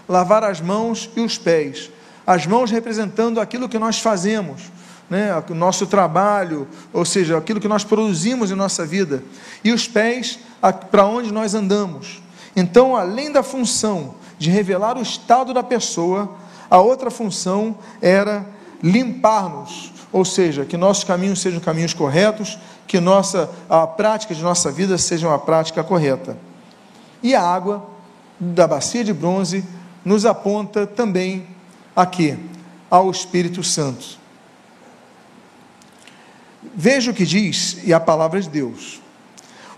Lavar 0.08 0.44
as 0.44 0.62
mãos 0.62 1.10
e 1.16 1.22
os 1.22 1.38
pés 1.38 1.90
as 2.28 2.46
mãos 2.46 2.70
representando 2.70 3.40
aquilo 3.40 3.70
que 3.70 3.80
nós 3.80 4.00
fazemos, 4.00 4.64
né, 5.10 5.32
o 5.50 5.54
nosso 5.54 5.88
trabalho, 5.88 6.68
ou 6.92 7.06
seja, 7.06 7.38
aquilo 7.38 7.60
que 7.60 7.68
nós 7.68 7.84
produzimos 7.84 8.52
em 8.52 8.56
nossa 8.56 8.86
vida, 8.86 9.24
e 9.64 9.72
os 9.72 9.88
pés 9.88 10.40
para 10.92 11.06
onde 11.06 11.32
nós 11.32 11.54
andamos. 11.54 12.22
Então, 12.56 12.96
além 12.96 13.32
da 13.32 13.44
função 13.44 14.16
de 14.38 14.50
revelar 14.50 14.98
o 14.98 15.02
estado 15.02 15.54
da 15.54 15.64
pessoa, 15.64 16.36
a 16.70 16.80
outra 16.80 17.10
função 17.10 17.78
era 18.02 18.46
limpar-nos, 18.82 19.94
ou 20.12 20.26
seja, 20.26 20.66
que 20.66 20.78
nossos 20.78 21.04
caminhos 21.04 21.40
sejam 21.40 21.60
caminhos 21.60 21.94
corretos, 21.94 22.58
que 22.86 23.00
nossa, 23.00 23.50
a 23.70 23.86
prática 23.86 24.34
de 24.34 24.42
nossa 24.42 24.72
vida 24.72 24.98
seja 24.98 25.28
uma 25.28 25.40
prática 25.40 25.84
correta. 25.84 26.38
E 27.22 27.36
a 27.36 27.42
água 27.42 27.86
da 28.40 28.68
bacia 28.68 29.04
de 29.04 29.14
bronze 29.14 29.64
nos 30.06 30.26
aponta 30.26 30.86
também 30.86 31.48
aqui 31.96 32.38
ao 32.90 33.10
Espírito 33.12 33.64
Santo. 33.64 34.18
Veja 36.80 37.10
o 37.10 37.14
que 37.14 37.26
diz 37.26 37.80
e 37.84 37.92
a 37.92 38.00
palavra 38.00 38.40
de 38.40 38.48
Deus. 38.48 39.02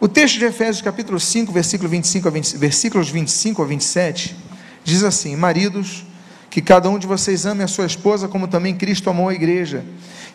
O 0.02 0.08
texto 0.10 0.38
de 0.38 0.44
Efésios 0.44 0.82
capítulo 0.82 1.18
5, 1.18 1.50
versículo 1.50 1.88
25 1.88 2.28
a 2.28 2.32
20, 2.32 2.58
versículos 2.58 3.10
25 3.10 3.62
a 3.62 3.66
27, 3.66 4.36
diz 4.84 5.04
assim: 5.06 5.34
Maridos, 5.38 6.06
que 6.50 6.62
cada 6.62 6.90
um 6.90 7.00
de 7.00 7.08
vocês 7.08 7.46
ame 7.46 7.64
a 7.64 7.70
sua 7.70 7.86
esposa 7.86 8.28
como 8.28 8.50
também 8.50 8.76
Cristo 8.76 9.10
amou 9.10 9.30
a 9.30 9.34
igreja 9.34 9.86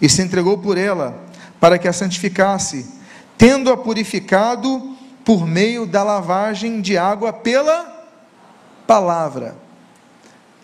e 0.01 0.09
se 0.09 0.23
entregou 0.23 0.57
por 0.57 0.79
ela, 0.79 1.23
para 1.61 1.79
que 1.79 1.87
a 1.87 1.93
santificasse, 1.93 2.87
tendo-a 3.37 3.77
purificado 3.77 4.97
por 5.23 5.47
meio 5.47 5.85
da 5.85 6.03
lavagem 6.03 6.81
de 6.81 6.97
água 6.97 7.31
pela 7.31 7.93
palavra 8.87 9.63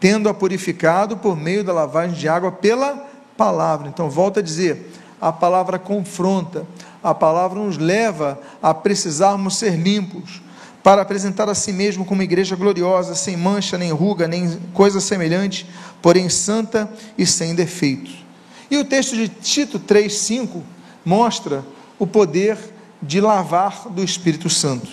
tendo-a 0.01 0.33
purificado 0.33 1.19
por 1.19 1.37
meio 1.37 1.63
da 1.63 1.75
lavagem 1.75 2.17
de 2.17 2.27
água 2.27 2.51
pela 2.51 3.07
palavra. 3.37 3.89
Então, 3.89 4.09
volta 4.09 4.41
a 4.41 4.43
dizer, 4.43 4.90
a 5.21 5.33
palavra 5.33 5.79
confronta, 5.79 6.67
a 7.03 7.15
palavra 7.15 7.61
nos 7.61 7.77
leva 7.77 8.41
a 8.63 8.73
precisarmos 8.73 9.57
ser 9.57 9.77
limpos, 9.77 10.41
para 10.83 11.03
apresentar 11.03 11.49
a 11.49 11.55
si 11.55 11.73
mesmo 11.73 12.05
como 12.05 12.23
igreja 12.23 12.57
gloriosa, 12.57 13.15
sem 13.15 13.37
mancha, 13.37 13.77
nem 13.77 13.93
ruga, 13.93 14.27
nem 14.27 14.59
coisa 14.73 15.01
semelhante, 15.01 15.67
porém 16.01 16.29
santa 16.29 16.91
e 17.19 17.27
sem 17.27 17.55
defeito. 17.55 18.11
E 18.71 18.79
o 18.79 18.85
texto 18.85 19.15
de 19.15 19.29
Tito 19.29 19.79
3,5 19.79 20.63
mostra 21.05 21.65
o 21.99 22.07
poder 22.07 22.57
de 23.03 23.21
lavar 23.21 23.89
do 23.91 24.03
Espírito 24.03 24.49
Santo. 24.49 24.89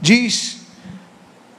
Diz, 0.00 0.58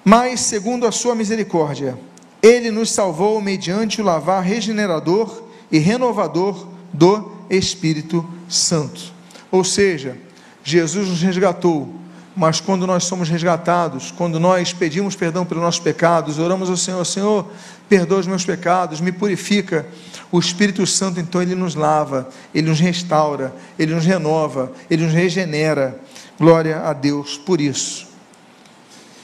mas 0.03 0.41
segundo 0.41 0.85
a 0.85 0.91
sua 0.91 1.15
misericórdia, 1.15 1.97
ele 2.41 2.71
nos 2.71 2.91
salvou 2.91 3.41
mediante 3.41 4.01
o 4.01 4.05
lavar 4.05 4.43
regenerador 4.43 5.43
e 5.71 5.77
renovador 5.77 6.67
do 6.91 7.38
Espírito 7.49 8.27
Santo. 8.47 9.13
Ou 9.51 9.63
seja, 9.63 10.17
Jesus 10.63 11.07
nos 11.07 11.21
resgatou, 11.21 11.93
mas 12.35 12.61
quando 12.61 12.85
nós 12.85 13.03
somos 13.05 13.27
resgatados, 13.27 14.11
quando 14.11 14.39
nós 14.39 14.71
pedimos 14.71 15.15
perdão 15.15 15.45
pelos 15.45 15.63
nossos 15.63 15.79
pecados, 15.79 16.39
oramos 16.39 16.69
ao 16.69 16.77
Senhor, 16.77 17.03
Senhor, 17.05 17.47
perdoa 17.89 18.19
os 18.19 18.27
meus 18.27 18.45
pecados, 18.45 19.01
me 19.01 19.11
purifica. 19.11 19.85
O 20.31 20.39
Espírito 20.39 20.85
Santo, 20.85 21.19
então, 21.19 21.41
ele 21.41 21.55
nos 21.55 21.73
lava, 21.73 22.29
ele 22.53 22.69
nos 22.69 22.79
restaura, 22.79 23.53
ele 23.79 23.95
nos 23.95 24.05
renova, 24.05 24.71
ele 24.89 25.03
nos 25.03 25.13
regenera. 25.13 25.99
Glória 26.39 26.81
a 26.81 26.93
Deus 26.93 27.37
por 27.37 27.59
isso. 27.59 28.07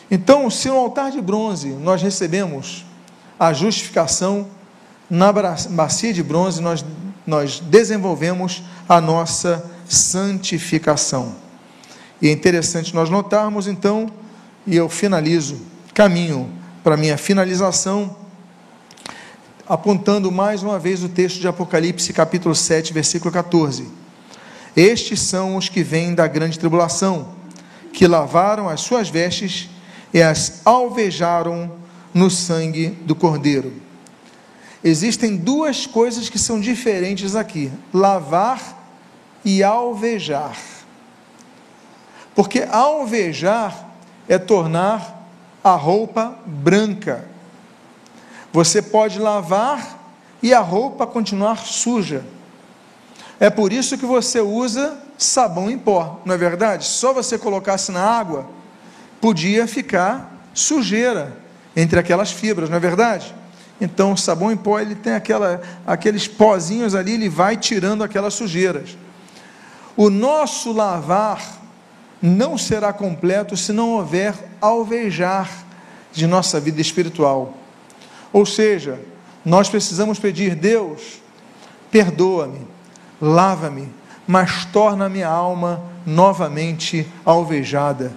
Então, 0.10 0.50
se 0.50 0.68
no 0.68 0.78
altar 0.78 1.12
de 1.12 1.22
bronze 1.22 1.70
nós 1.70 2.02
recebemos 2.02 2.86
a 3.40 3.54
justificação, 3.54 4.48
na 5.10 5.32
bacia 5.70 6.14
de 6.14 6.24
bronze 6.24 6.62
nós, 6.62 6.84
nós 7.26 7.60
desenvolvemos 7.60 8.64
a 8.88 9.02
nossa 9.02 9.70
santificação. 9.88 11.36
E 12.22 12.28
é 12.28 12.32
interessante 12.32 12.94
nós 12.94 13.10
notarmos 13.10 13.68
então, 13.68 14.10
e 14.66 14.76
eu 14.76 14.90
finalizo, 14.90 15.60
caminho 15.94 16.50
para 16.84 16.98
minha 16.98 17.18
finalização, 17.18 18.16
apontando 19.68 20.32
mais 20.32 20.62
uma 20.62 20.78
vez 20.78 21.04
o 21.04 21.10
texto 21.10 21.40
de 21.40 21.48
Apocalipse, 21.48 22.14
capítulo 22.14 22.54
7, 22.54 22.94
versículo 22.94 23.32
14. 23.32 23.88
Estes 24.76 25.22
são 25.22 25.56
os 25.56 25.70
que 25.70 25.84
vêm 25.84 26.14
da 26.14 26.28
grande 26.28 26.60
tribulação, 26.60 27.30
que 27.92 28.08
lavaram 28.08 28.70
as 28.70 28.82
suas 28.82 29.10
vestes 29.10 29.70
e 30.14 30.22
as 30.22 30.62
alvejaram 30.66 31.72
no 32.14 32.30
sangue 32.30 32.90
do 32.90 33.16
Cordeiro. 33.16 33.85
Existem 34.88 35.36
duas 35.36 35.88
coisas 35.88 36.30
que 36.30 36.38
são 36.38 36.60
diferentes 36.60 37.36
aqui: 37.36 37.72
lavar 37.92 38.62
e 39.44 39.64
alvejar. 39.64 40.56
Porque 42.36 42.62
alvejar 42.62 43.90
é 44.30 44.38
tornar 44.38 45.28
a 45.64 45.72
roupa 45.72 46.38
branca. 46.46 47.28
Você 48.54 48.80
pode 48.80 49.18
lavar 49.18 50.00
e 50.42 50.54
a 50.54 50.60
roupa 50.60 51.08
continuar 51.08 51.66
suja. 51.66 52.24
É 53.40 53.50
por 53.50 53.74
isso 53.74 53.98
que 53.98 54.06
você 54.06 54.40
usa 54.40 55.00
sabão 55.18 55.70
em 55.70 55.80
pó, 55.80 56.22
não 56.24 56.36
é 56.36 56.38
verdade? 56.38 56.86
Só 56.86 57.12
você 57.12 57.40
colocasse 57.40 57.92
na 57.92 58.02
água, 58.02 58.48
podia 59.20 59.66
ficar 59.66 60.32
sujeira 60.54 61.36
entre 61.76 62.00
aquelas 62.00 62.32
fibras, 62.32 62.70
não 62.70 62.78
é 62.78 62.80
verdade? 62.80 63.34
Então, 63.80 64.14
o 64.14 64.18
sabão 64.18 64.52
em 64.52 64.58
pó, 64.58 64.80
ele 64.80 64.96
tem 64.96 65.14
aquela, 65.14 65.62
aqueles 65.86 66.28
pozinhos 66.28 66.96
ali, 66.96 67.14
ele 67.14 67.30
vai 67.30 67.58
tirando 67.58 68.04
aquelas 68.04 68.34
sujeiras. 68.34 68.98
O 69.98 70.10
nosso 70.10 70.72
lavar 70.72 71.62
não 72.22 72.58
será 72.58 72.94
completo 72.94 73.56
se 73.58 73.74
não 73.74 73.92
houver 73.92 74.34
alvejar 74.62 75.50
de 76.12 76.26
nossa 76.26 76.60
vida 76.60 76.80
espiritual. 76.82 77.54
Ou 78.32 78.46
seja, 78.46 79.00
nós 79.44 79.70
precisamos 79.70 80.18
pedir, 80.18 80.56
Deus, 80.56 81.22
perdoa-me, 81.92 82.68
lava-me, 83.22 83.90
mas 84.26 84.66
torna 84.66 85.06
a 85.06 85.10
minha 85.10 85.28
alma 85.28 85.84
novamente 86.06 87.08
alvejada. 87.24 88.12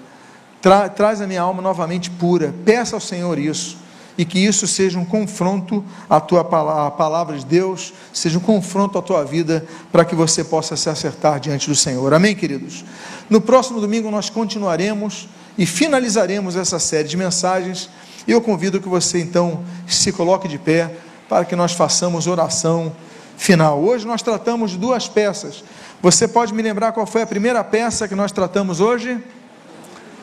Tra 0.61 0.89
traz 0.89 1.21
a 1.21 1.27
minha 1.27 1.43
alma 1.43 1.63
novamente 1.63 2.11
pura. 2.11 2.55
Peça 2.65 2.97
ao 2.97 3.01
Senhor 3.01 3.39
isso. 3.39 3.79
E 4.19 4.25
que 4.25 4.41
isso 4.41 4.67
seja 4.67 4.99
um 4.99 5.05
confronto 5.05 5.85
à 6.11 6.19
tua 6.19 6.43
palavra, 6.43 6.89
à 6.89 6.91
palavra 6.91 7.39
de 7.39 7.47
Deus, 7.47 7.95
seja 8.13 8.37
um 8.37 8.41
confronto 8.41 8.99
à 8.99 9.03
tua 9.03 9.25
vida, 9.25 9.65
para 9.93 10.05
que 10.05 10.17
você 10.17 10.43
possa 10.43 10.77
se 10.77 10.91
acertar 10.91 11.39
diante 11.39 11.69
do 11.69 11.77
Senhor. 11.77 12.13
Amém, 12.13 12.35
queridos? 12.35 12.85
No 13.31 13.41
próximo 13.41 13.81
domingo 13.81 14.11
nós 14.11 14.29
continuaremos 14.29 15.29
e 15.57 15.65
finalizaremos 15.65 16.57
essa 16.57 16.81
série 16.81 17.07
de 17.07 17.17
mensagens. 17.17 17.89
E 18.27 18.33
eu 18.33 18.41
convido 18.41 18.81
que 18.81 18.89
você 18.89 19.21
então 19.21 19.63
se 19.87 20.13
coloque 20.13 20.49
de 20.49 20.59
pé 20.59 20.97
para 21.29 21.45
que 21.45 21.55
nós 21.55 21.73
façamos 21.73 22.27
oração 22.27 22.93
final. 23.37 23.81
Hoje 23.81 24.07
nós 24.07 24.21
tratamos 24.21 24.73
de 24.73 24.79
duas 24.79 25.09
peças. 25.09 25.63
Você 26.03 26.27
pode 26.27 26.53
me 26.53 26.63
lembrar 26.63 26.93
qual 26.93 27.07
foi 27.07 27.23
a 27.23 27.27
primeira 27.27 27.63
peça 27.63 28.09
que 28.09 28.15
nós 28.15 28.33
tratamos 28.33 28.81
hoje? 28.81 29.19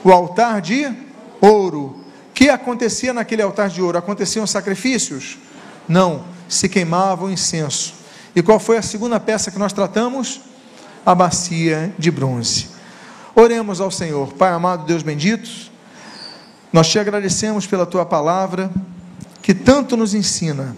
O 0.04 0.12
altar 0.12 0.62
de 0.62 0.92
ouro. 1.42 2.05
Que 2.36 2.50
acontecia 2.50 3.14
naquele 3.14 3.42
altar 3.42 3.70
de 3.70 3.82
ouro? 3.82 3.98
Aconteciam 3.98 4.46
sacrifícios? 4.46 5.38
Não, 5.88 6.26
se 6.50 6.68
queimava 6.68 7.24
o 7.26 7.32
incenso. 7.32 7.94
E 8.36 8.44
qual 8.44 8.60
foi 8.60 8.78
a 8.78 8.82
segunda 8.82 9.20
peça 9.20 9.50
que 9.50 9.58
nós 9.58 9.72
tratamos? 9.72 10.42
A 11.06 11.16
bacia 11.16 11.96
de 11.98 12.12
bronze. 12.12 12.68
Oremos 13.34 13.80
ao 13.80 13.90
Senhor. 13.90 14.34
Pai 14.34 14.52
amado, 14.52 14.86
Deus 14.86 15.02
bendito, 15.02 15.50
nós 16.74 16.90
te 16.90 17.00
agradecemos 17.00 17.66
pela 17.66 17.86
tua 17.86 18.06
palavra 18.06 18.70
que 19.42 19.54
tanto 19.54 19.96
nos 19.96 20.14
ensina 20.14 20.76